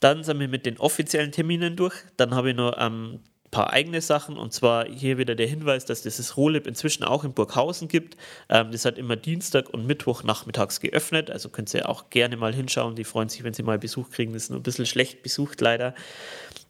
Dann 0.00 0.24
sind 0.24 0.40
wir 0.40 0.48
mit 0.48 0.66
den 0.66 0.78
offiziellen 0.78 1.30
Terminen 1.30 1.76
durch. 1.76 1.94
Dann 2.16 2.34
habe 2.34 2.50
ich 2.50 2.56
noch 2.56 2.76
am 2.76 3.20
paar 3.52 3.72
eigene 3.72 4.00
Sachen 4.00 4.36
und 4.36 4.52
zwar 4.52 4.88
hier 4.88 5.18
wieder 5.18 5.36
der 5.36 5.46
Hinweis, 5.46 5.84
dass 5.84 6.02
dieses 6.02 6.36
Rohlib 6.36 6.66
inzwischen 6.66 7.04
auch 7.04 7.22
in 7.22 7.34
Burghausen 7.34 7.86
gibt. 7.86 8.16
Ähm, 8.48 8.72
das 8.72 8.84
hat 8.84 8.98
immer 8.98 9.14
Dienstag 9.14 9.70
und 9.70 9.86
Mittwoch 9.86 10.24
nachmittags 10.24 10.80
geöffnet, 10.80 11.30
also 11.30 11.50
könnt 11.50 11.72
ihr 11.74 11.88
auch 11.88 12.10
gerne 12.10 12.36
mal 12.36 12.52
hinschauen. 12.52 12.96
Die 12.96 13.04
freuen 13.04 13.28
sich, 13.28 13.44
wenn 13.44 13.54
sie 13.54 13.62
mal 13.62 13.78
Besuch 13.78 14.10
kriegen. 14.10 14.32
Das 14.32 14.44
ist 14.44 14.50
nur 14.50 14.58
ein 14.58 14.64
bisschen 14.64 14.86
schlecht 14.86 15.22
besucht 15.22 15.60
leider. 15.60 15.94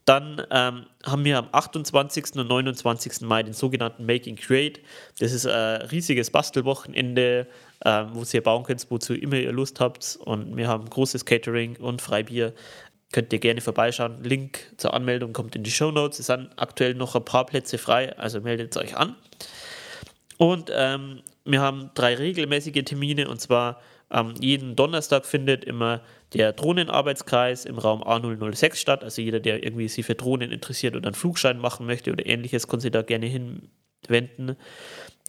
Dann 0.04 0.44
ähm, 0.50 0.86
haben 1.04 1.24
wir 1.24 1.38
am 1.38 1.48
28. 1.52 2.34
und 2.34 2.48
29. 2.48 3.20
Mai 3.20 3.44
den 3.44 3.52
sogenannten 3.52 4.04
Making 4.04 4.34
Create. 4.34 4.80
Das 5.20 5.32
ist 5.32 5.46
ein 5.46 5.82
riesiges 5.82 6.30
Bastelwochenende, 6.30 7.46
ähm, 7.84 8.08
wo 8.12 8.24
ihr 8.32 8.42
bauen 8.42 8.64
könnt, 8.64 8.84
wozu 8.90 9.14
immer 9.14 9.36
ihr 9.36 9.52
Lust 9.52 9.78
habt. 9.78 10.18
Und 10.24 10.56
wir 10.56 10.66
haben 10.66 10.90
großes 10.90 11.24
Catering 11.24 11.76
und 11.76 12.02
Freibier 12.02 12.52
könnt 13.12 13.32
ihr 13.32 13.38
gerne 13.38 13.60
vorbeischauen. 13.60 14.24
Link 14.24 14.72
zur 14.78 14.94
Anmeldung 14.94 15.32
kommt 15.32 15.54
in 15.54 15.62
die 15.62 15.70
Show 15.70 15.90
Notes. 15.90 16.18
Es 16.18 16.26
sind 16.26 16.50
aktuell 16.56 16.94
noch 16.94 17.14
ein 17.14 17.24
paar 17.24 17.46
Plätze 17.46 17.78
frei, 17.78 18.16
also 18.18 18.40
meldet 18.40 18.76
euch 18.76 18.96
an. 18.96 19.14
Und 20.38 20.70
ähm, 20.74 21.22
wir 21.44 21.60
haben 21.60 21.90
drei 21.94 22.14
regelmäßige 22.14 22.84
Termine 22.84 23.28
und 23.28 23.40
zwar 23.40 23.80
ähm, 24.10 24.34
jeden 24.40 24.76
Donnerstag 24.76 25.24
findet 25.24 25.64
immer 25.64 26.02
der 26.34 26.52
Drohnenarbeitskreis 26.52 27.64
im 27.64 27.78
Raum 27.78 28.02
A006 28.02 28.76
statt. 28.76 29.04
Also 29.04 29.22
jeder, 29.22 29.40
der 29.40 29.62
irgendwie 29.62 29.88
sich 29.88 30.04
für 30.04 30.14
Drohnen 30.14 30.50
interessiert 30.50 30.96
oder 30.96 31.06
einen 31.06 31.14
Flugschein 31.14 31.58
machen 31.58 31.86
möchte 31.86 32.12
oder 32.12 32.26
ähnliches, 32.26 32.68
kann 32.68 32.80
sich 32.80 32.90
da 32.90 33.02
gerne 33.02 33.26
hinwenden. 33.26 34.56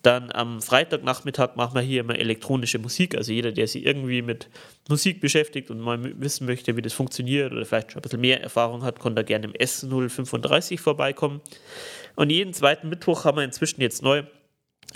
Dann 0.04 0.34
am 0.34 0.62
Freitagnachmittag 0.62 1.56
machen 1.56 1.76
wir 1.76 1.82
hier 1.82 2.02
immer 2.02 2.20
elektronische 2.20 2.78
Musik. 2.78 3.16
Also 3.16 3.32
jeder, 3.32 3.54
der 3.54 3.68
sich 3.68 3.86
irgendwie 3.86 4.22
mit 4.22 4.50
Musik 4.90 5.22
beschäftigt 5.22 5.72
und 5.72 5.80
mal 5.80 5.98
wissen 6.20 6.46
möchte, 6.46 6.76
wie 6.76 6.82
das 6.82 6.92
funktioniert 6.92 7.54
oder 7.54 7.66
vielleicht 7.66 7.94
schon 7.94 8.00
ein 8.00 8.04
bisschen 8.04 8.20
mehr 8.20 8.44
Erfahrung 8.44 8.84
hat, 8.84 9.00
kann 9.00 9.16
da 9.16 9.24
gerne 9.24 9.46
im 9.46 9.54
S035 9.54 10.78
vorbeikommen. 10.78 11.40
Und 12.16 12.30
jeden 12.32 12.54
zweiten 12.54 12.90
Mittwoch 12.90 13.24
haben 13.24 13.38
wir 13.38 13.46
inzwischen 13.46 13.80
jetzt 13.80 14.04
neu 14.04 14.24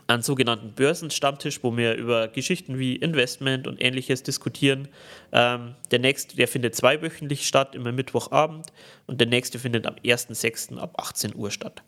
einen 0.08 0.24
sogenannten 0.24 0.74
Börsenstammtisch, 0.74 1.63
wo 1.63 1.76
wir 1.76 1.96
über 1.96 2.28
Geschichten 2.28 2.78
wie 2.78 2.98
Investment 2.98 3.65
und 3.65 3.82
ähnliches 3.82 4.24
diskutieren. 4.24 4.89
Ähm, 5.32 5.76
der 5.91 6.00
nächste, 6.00 6.36
der 6.36 6.50
findet 6.50 6.76
zweiwöchentlich 6.76 7.48
statt, 7.48 7.76
immer 7.76 7.93
Mittwochabend 7.93 8.67
und 9.06 9.22
der 9.22 9.28
nächste 9.28 9.58
findet 9.58 9.88
am 9.88 9.96
1.6. 9.96 10.78
ab 10.78 10.96
18 10.98 11.34
Uhr 11.34 11.50
statt. 11.50 11.82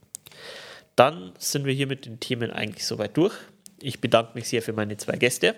Dann 0.99 1.31
sind 1.37 1.63
wir 1.63 1.71
hier 1.71 1.87
mit 1.87 2.05
den 2.05 2.19
Themen 2.19 2.51
eigentlich 2.51 2.85
soweit 2.85 3.15
durch. 3.15 3.33
Ich 3.81 4.01
bedanke 4.01 4.31
mich 4.35 4.49
sehr 4.49 4.61
für 4.61 4.73
meine 4.73 4.97
zwei 4.97 5.15
Gäste 5.15 5.55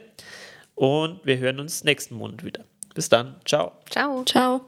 und 0.75 1.25
wir 1.25 1.39
hören 1.39 1.59
uns 1.59 1.83
nächsten 1.83 2.13
Monat 2.13 2.45
wieder. 2.45 2.63
Bis 2.93 3.09
dann. 3.09 3.37
Ciao. 3.43 3.71
Ciao. 3.89 4.23
Ciao. 4.23 4.61